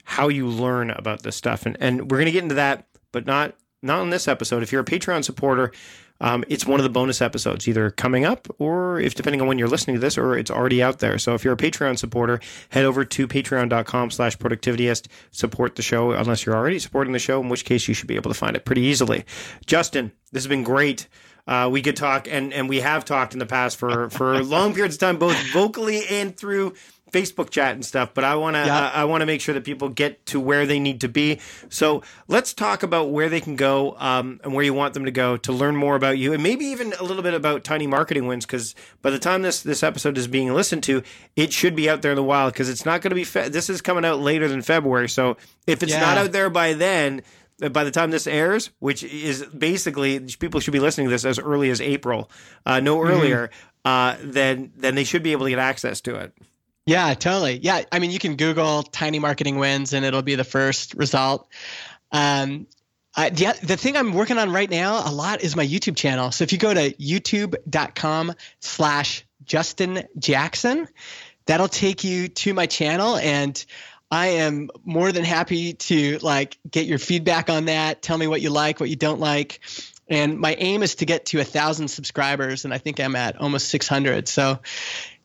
how 0.04 0.28
you 0.28 0.46
learn 0.46 0.90
about 0.90 1.22
this 1.22 1.34
stuff. 1.34 1.66
And, 1.66 1.76
and 1.80 2.10
we're 2.10 2.18
going 2.18 2.26
to 2.26 2.32
get 2.32 2.44
into 2.44 2.54
that, 2.56 2.86
but 3.12 3.26
not 3.26 3.54
not 3.82 4.00
on 4.00 4.10
this 4.10 4.26
episode. 4.28 4.62
If 4.62 4.72
you're 4.72 4.82
a 4.82 4.84
Patreon 4.84 5.24
supporter, 5.24 5.72
um, 6.20 6.44
it's 6.48 6.66
one 6.66 6.80
of 6.80 6.84
the 6.84 6.90
bonus 6.90 7.20
episodes, 7.20 7.68
either 7.68 7.90
coming 7.90 8.24
up 8.24 8.48
or 8.58 8.98
if 9.00 9.14
depending 9.14 9.40
on 9.40 9.46
when 9.48 9.58
you're 9.58 9.68
listening 9.68 9.96
to 9.96 10.00
this, 10.00 10.16
or 10.16 10.36
it's 10.36 10.50
already 10.50 10.82
out 10.82 10.98
there. 11.00 11.18
So 11.18 11.34
if 11.34 11.44
you're 11.44 11.54
a 11.54 11.56
Patreon 11.56 11.98
supporter, 11.98 12.40
head 12.70 12.84
over 12.84 13.04
to 13.04 13.28
patreon.com 13.28 14.10
slash 14.10 14.36
productivityist, 14.38 15.08
support 15.30 15.76
the 15.76 15.82
show, 15.82 16.12
unless 16.12 16.46
you're 16.46 16.56
already 16.56 16.78
supporting 16.78 17.12
the 17.12 17.18
show, 17.18 17.40
in 17.40 17.48
which 17.48 17.64
case 17.64 17.86
you 17.88 17.94
should 17.94 18.08
be 18.08 18.16
able 18.16 18.30
to 18.30 18.38
find 18.38 18.56
it 18.56 18.64
pretty 18.64 18.82
easily. 18.82 19.24
Justin, 19.66 20.12
this 20.32 20.42
has 20.44 20.48
been 20.48 20.64
great. 20.64 21.08
uh, 21.46 21.68
we 21.70 21.80
could 21.82 21.96
talk, 21.96 22.26
and 22.28 22.52
and 22.52 22.68
we 22.68 22.80
have 22.80 23.04
talked 23.04 23.32
in 23.32 23.38
the 23.38 23.46
past 23.46 23.76
for 23.78 24.10
for 24.10 24.42
long 24.42 24.74
periods 24.74 24.96
of 24.96 25.00
time, 25.00 25.16
both 25.18 25.36
vocally 25.52 26.02
and 26.10 26.36
through 26.36 26.74
Facebook 27.16 27.50
chat 27.50 27.74
and 27.74 27.84
stuff, 27.84 28.10
but 28.14 28.24
I 28.24 28.34
want 28.36 28.56
to 28.56 28.66
yeah. 28.66 28.86
uh, 28.86 28.90
I 28.90 29.04
want 29.04 29.22
to 29.22 29.26
make 29.26 29.40
sure 29.40 29.54
that 29.54 29.64
people 29.64 29.88
get 29.88 30.26
to 30.26 30.40
where 30.40 30.66
they 30.66 30.78
need 30.78 31.00
to 31.00 31.08
be. 31.08 31.40
So 31.68 32.02
let's 32.28 32.52
talk 32.52 32.82
about 32.82 33.10
where 33.10 33.28
they 33.28 33.40
can 33.40 33.56
go 33.56 33.96
um, 33.98 34.40
and 34.44 34.52
where 34.52 34.64
you 34.64 34.74
want 34.74 34.94
them 34.94 35.04
to 35.04 35.10
go 35.10 35.36
to 35.38 35.52
learn 35.52 35.76
more 35.76 35.96
about 35.96 36.18
you, 36.18 36.32
and 36.32 36.42
maybe 36.42 36.66
even 36.66 36.92
a 36.98 37.02
little 37.02 37.22
bit 37.22 37.34
about 37.34 37.64
Tiny 37.64 37.86
Marketing 37.86 38.26
Wins. 38.26 38.44
Because 38.44 38.74
by 39.02 39.10
the 39.10 39.18
time 39.18 39.42
this 39.42 39.62
this 39.62 39.82
episode 39.82 40.18
is 40.18 40.28
being 40.28 40.52
listened 40.52 40.82
to, 40.84 41.02
it 41.36 41.52
should 41.52 41.74
be 41.74 41.88
out 41.88 42.02
there 42.02 42.12
in 42.12 42.16
the 42.16 42.22
wild. 42.22 42.52
Because 42.52 42.68
it's 42.68 42.84
not 42.84 43.00
going 43.00 43.10
to 43.10 43.16
be 43.16 43.24
fe- 43.24 43.48
this 43.48 43.70
is 43.70 43.80
coming 43.80 44.04
out 44.04 44.20
later 44.20 44.48
than 44.48 44.62
February. 44.62 45.08
So 45.08 45.36
if 45.66 45.82
it's 45.82 45.92
yeah. 45.92 46.00
not 46.00 46.18
out 46.18 46.32
there 46.32 46.50
by 46.50 46.74
then, 46.74 47.22
uh, 47.62 47.68
by 47.70 47.84
the 47.84 47.90
time 47.90 48.10
this 48.10 48.26
airs, 48.26 48.70
which 48.80 49.02
is 49.02 49.44
basically 49.46 50.20
people 50.38 50.60
should 50.60 50.72
be 50.72 50.80
listening 50.80 51.06
to 51.06 51.10
this 51.10 51.24
as 51.24 51.38
early 51.38 51.70
as 51.70 51.80
April, 51.80 52.30
uh, 52.66 52.80
no 52.80 52.96
mm-hmm. 52.96 53.10
earlier, 53.10 53.48
mm-hmm. 53.48 53.88
uh, 53.88 54.16
then 54.22 54.72
then 54.76 54.94
they 54.94 55.04
should 55.04 55.22
be 55.22 55.32
able 55.32 55.46
to 55.46 55.50
get 55.50 55.58
access 55.58 56.00
to 56.02 56.16
it. 56.16 56.34
Yeah, 56.86 57.14
totally. 57.14 57.58
Yeah, 57.58 57.82
I 57.90 57.98
mean, 57.98 58.12
you 58.12 58.20
can 58.20 58.36
Google 58.36 58.84
tiny 58.84 59.18
marketing 59.18 59.58
wins 59.58 59.92
and 59.92 60.04
it'll 60.04 60.22
be 60.22 60.36
the 60.36 60.44
first 60.44 60.94
result. 60.94 61.48
Um, 62.12 62.68
I, 63.16 63.30
the, 63.30 63.58
the 63.62 63.76
thing 63.76 63.96
I'm 63.96 64.12
working 64.12 64.38
on 64.38 64.52
right 64.52 64.70
now 64.70 65.02
a 65.04 65.10
lot 65.10 65.42
is 65.42 65.56
my 65.56 65.66
YouTube 65.66 65.96
channel. 65.96 66.30
So 66.30 66.44
if 66.44 66.52
you 66.52 66.58
go 66.58 66.72
to 66.72 66.92
youtube.com 66.92 68.34
slash 68.60 69.24
Justin 69.44 70.04
Jackson, 70.18 70.86
that'll 71.46 71.68
take 71.68 72.04
you 72.04 72.28
to 72.28 72.54
my 72.54 72.66
channel 72.66 73.16
and 73.16 73.64
I 74.10 74.26
am 74.28 74.70
more 74.84 75.10
than 75.10 75.24
happy 75.24 75.72
to 75.72 76.18
like 76.18 76.58
get 76.70 76.86
your 76.86 76.98
feedback 76.98 77.50
on 77.50 77.64
that. 77.64 78.02
Tell 78.02 78.16
me 78.16 78.28
what 78.28 78.40
you 78.40 78.50
like, 78.50 78.78
what 78.78 78.88
you 78.88 78.96
don't 78.96 79.18
like. 79.18 79.60
And 80.08 80.38
my 80.38 80.54
aim 80.54 80.84
is 80.84 80.96
to 80.96 81.04
get 81.04 81.26
to 81.26 81.40
a 81.40 81.44
thousand 81.44 81.88
subscribers, 81.88 82.64
and 82.64 82.72
I 82.72 82.78
think 82.78 83.00
I'm 83.00 83.16
at 83.16 83.38
almost 83.38 83.68
600. 83.70 84.28
So 84.28 84.60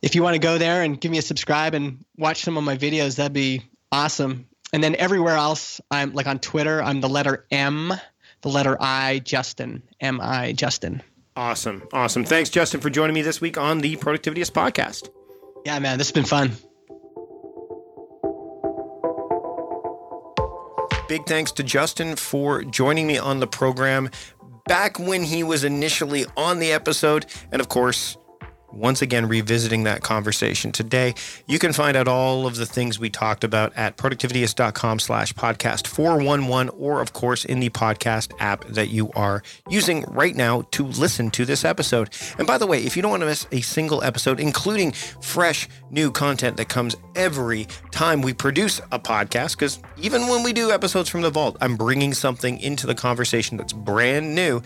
if 0.01 0.15
you 0.15 0.23
want 0.23 0.33
to 0.33 0.39
go 0.39 0.57
there 0.57 0.81
and 0.81 0.99
give 0.99 1.11
me 1.11 1.17
a 1.17 1.21
subscribe 1.21 1.73
and 1.73 2.03
watch 2.17 2.43
some 2.43 2.57
of 2.57 2.63
my 2.63 2.77
videos, 2.77 3.17
that'd 3.17 3.33
be 3.33 3.63
awesome. 3.91 4.47
And 4.73 4.83
then 4.83 4.95
everywhere 4.95 5.35
else, 5.35 5.79
I'm 5.91 6.13
like 6.13 6.27
on 6.27 6.39
Twitter, 6.39 6.81
I'm 6.81 7.01
the 7.01 7.09
letter 7.09 7.45
M, 7.51 7.93
the 8.41 8.49
letter 8.49 8.77
I, 8.79 9.19
Justin, 9.19 9.83
M 9.99 10.19
I, 10.21 10.53
Justin. 10.53 11.03
Awesome. 11.35 11.87
Awesome. 11.93 12.23
Thanks, 12.25 12.49
Justin, 12.49 12.81
for 12.81 12.89
joining 12.89 13.13
me 13.13 13.21
this 13.21 13.39
week 13.39 13.57
on 13.57 13.79
the 13.79 13.95
Productivityist 13.97 14.51
podcast. 14.51 15.09
Yeah, 15.65 15.77
man, 15.79 15.97
this 15.97 16.07
has 16.07 16.13
been 16.13 16.25
fun. 16.25 16.51
Big 21.07 21.25
thanks 21.25 21.51
to 21.53 21.63
Justin 21.63 22.15
for 22.15 22.63
joining 22.63 23.05
me 23.05 23.17
on 23.17 23.39
the 23.39 23.47
program 23.47 24.09
back 24.65 24.97
when 24.97 25.23
he 25.23 25.43
was 25.43 25.63
initially 25.63 26.25
on 26.37 26.59
the 26.59 26.71
episode. 26.71 27.25
And 27.51 27.59
of 27.59 27.67
course, 27.67 28.17
once 28.73 29.01
again 29.01 29.27
revisiting 29.27 29.83
that 29.83 30.01
conversation 30.01 30.71
today. 30.71 31.13
You 31.47 31.59
can 31.59 31.73
find 31.73 31.97
out 31.97 32.07
all 32.07 32.47
of 32.47 32.55
the 32.55 32.65
things 32.65 32.99
we 32.99 33.09
talked 33.09 33.43
about 33.43 33.73
at 33.75 33.97
productivityist.com 33.97 34.99
slash 34.99 35.33
podcast 35.33 35.87
411 35.87 36.69
or 36.77 37.01
of 37.01 37.13
course 37.13 37.45
in 37.45 37.59
the 37.59 37.69
podcast 37.69 38.33
app 38.39 38.65
that 38.65 38.89
you 38.89 39.11
are 39.15 39.43
using 39.69 40.03
right 40.03 40.35
now 40.35 40.63
to 40.71 40.85
listen 40.85 41.31
to 41.31 41.45
this 41.45 41.65
episode. 41.65 42.09
And 42.37 42.47
by 42.47 42.57
the 42.57 42.67
way, 42.67 42.83
if 42.83 42.95
you 42.95 43.01
don't 43.01 43.11
want 43.11 43.21
to 43.21 43.27
miss 43.27 43.47
a 43.51 43.61
single 43.61 44.03
episode, 44.03 44.39
including 44.39 44.91
fresh 44.91 45.67
new 45.89 46.11
content 46.11 46.57
that 46.57 46.69
comes 46.69 46.95
every 47.15 47.67
time 47.91 48.21
we 48.21 48.33
produce 48.33 48.79
a 48.91 48.99
podcast, 48.99 49.57
because 49.57 49.79
even 49.97 50.27
when 50.27 50.43
we 50.43 50.53
do 50.53 50.71
episodes 50.71 51.09
from 51.09 51.21
the 51.21 51.29
vault, 51.29 51.57
I'm 51.61 51.75
bringing 51.75 52.13
something 52.13 52.59
into 52.59 52.87
the 52.87 52.95
conversation 52.95 53.57
that's 53.57 53.73
brand 53.73 54.35
new 54.35 54.61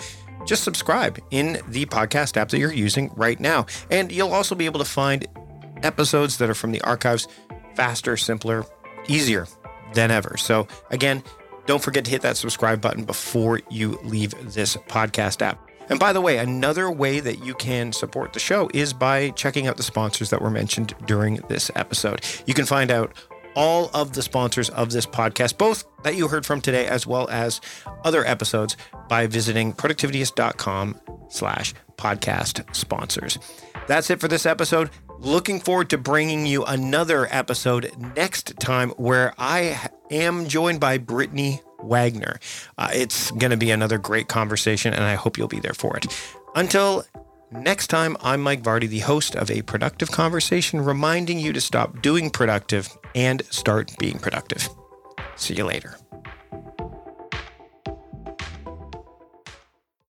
just 0.46 0.64
subscribe 0.64 1.20
in 1.32 1.60
the 1.68 1.86
podcast 1.86 2.38
app 2.38 2.50
that 2.50 2.60
you're 2.60 2.74
using 2.74 3.12
right 3.16 3.40
now. 3.40 3.66
And 3.90 4.12
you'll 4.12 4.34
also 4.34 4.56
be 4.56 4.66
able 4.66 4.80
to 4.80 4.86
find 4.86 5.28
episodes 5.84 6.38
that 6.38 6.50
are 6.50 6.56
from 6.56 6.72
the 6.72 6.82
archives 6.82 7.28
faster, 7.76 8.18
simpler, 8.18 8.66
easier 9.08 9.48
than 9.94 10.12
ever. 10.12 10.38
So, 10.38 10.68
again, 10.90 11.24
don't 11.66 11.82
forget 11.82 12.06
to 12.06 12.12
hit 12.12 12.22
that 12.22 12.38
subscribe 12.38 12.82
button 12.82 13.06
before 13.06 13.62
you 13.70 14.00
leave 14.04 14.34
this 14.54 14.76
podcast 14.88 15.42
app. 15.42 15.60
And 15.90 16.00
by 16.00 16.14
the 16.14 16.22
way, 16.22 16.38
another 16.38 16.90
way 16.90 17.20
that 17.20 17.44
you 17.44 17.54
can 17.54 17.92
support 17.92 18.34
the 18.34 18.40
show 18.40 18.70
is 18.74 18.94
by 18.94 19.30
checking 19.32 19.68
out 19.68 19.78
the 19.78 19.84
sponsors 19.84 20.32
that 20.32 20.42
were 20.42 20.50
mentioned 20.50 20.96
during 21.06 21.36
this 21.48 21.70
episode. 21.76 22.26
You 22.48 22.54
can 22.54 22.66
find 22.66 22.90
out 22.90 23.16
all 23.56 23.90
of 23.94 24.14
the 24.14 24.22
sponsors 24.22 24.70
of 24.70 24.92
this 24.92 25.06
podcast, 25.06 25.58
both 25.58 25.86
that 26.04 26.16
you 26.16 26.28
heard 26.28 26.46
from 26.46 26.62
today 26.62 26.88
as 26.88 27.08
well 27.08 27.30
as 27.30 27.62
other 28.04 28.26
episodes 28.26 28.78
by 29.08 29.28
visiting 29.28 29.74
productivityist.com 29.74 31.00
slash 31.30 31.74
podcast 31.98 32.76
sponsors. 32.76 33.38
That's 33.88 34.10
it 34.10 34.20
for 34.20 34.28
this 34.28 34.46
episode. 34.46 34.90
Looking 35.20 35.60
forward 35.60 35.90
to 35.92 35.98
bringing 35.98 36.46
you 36.46 36.66
another 36.66 37.28
episode 37.32 37.92
next 38.16 38.60
time 38.60 38.90
where 38.92 39.34
I 39.38 39.90
am 40.12 40.48
joined 40.48 40.80
by 40.80 40.98
Brittany 40.98 41.62
Wagner. 41.80 42.40
Uh, 42.78 42.90
it's 42.94 43.32
going 43.32 43.52
to 43.52 43.58
be 43.58 43.72
another 43.72 43.98
great 43.98 44.28
conversation, 44.28 44.94
and 44.94 45.04
I 45.04 45.16
hope 45.16 45.38
you'll 45.38 45.48
be 45.48 45.60
there 45.60 45.74
for 45.74 45.96
it. 45.98 46.06
Until 46.56 47.06
Next 47.52 47.88
time, 47.88 48.18
I'm 48.22 48.42
Mike 48.42 48.64
Vardy, 48.64 48.90
the 48.90 49.00
host 49.00 49.36
of 49.36 49.52
A 49.52 49.62
Productive 49.62 50.10
Conversation, 50.10 50.82
reminding 50.82 51.40
you 51.40 51.54
to 51.54 51.62
stop 51.62 52.02
doing 52.02 52.32
productive 52.32 52.90
and 53.14 53.46
start 53.52 53.96
being 54.00 54.18
productive. 54.18 54.68
See 55.36 55.54
you 55.54 55.66
later. 55.66 55.96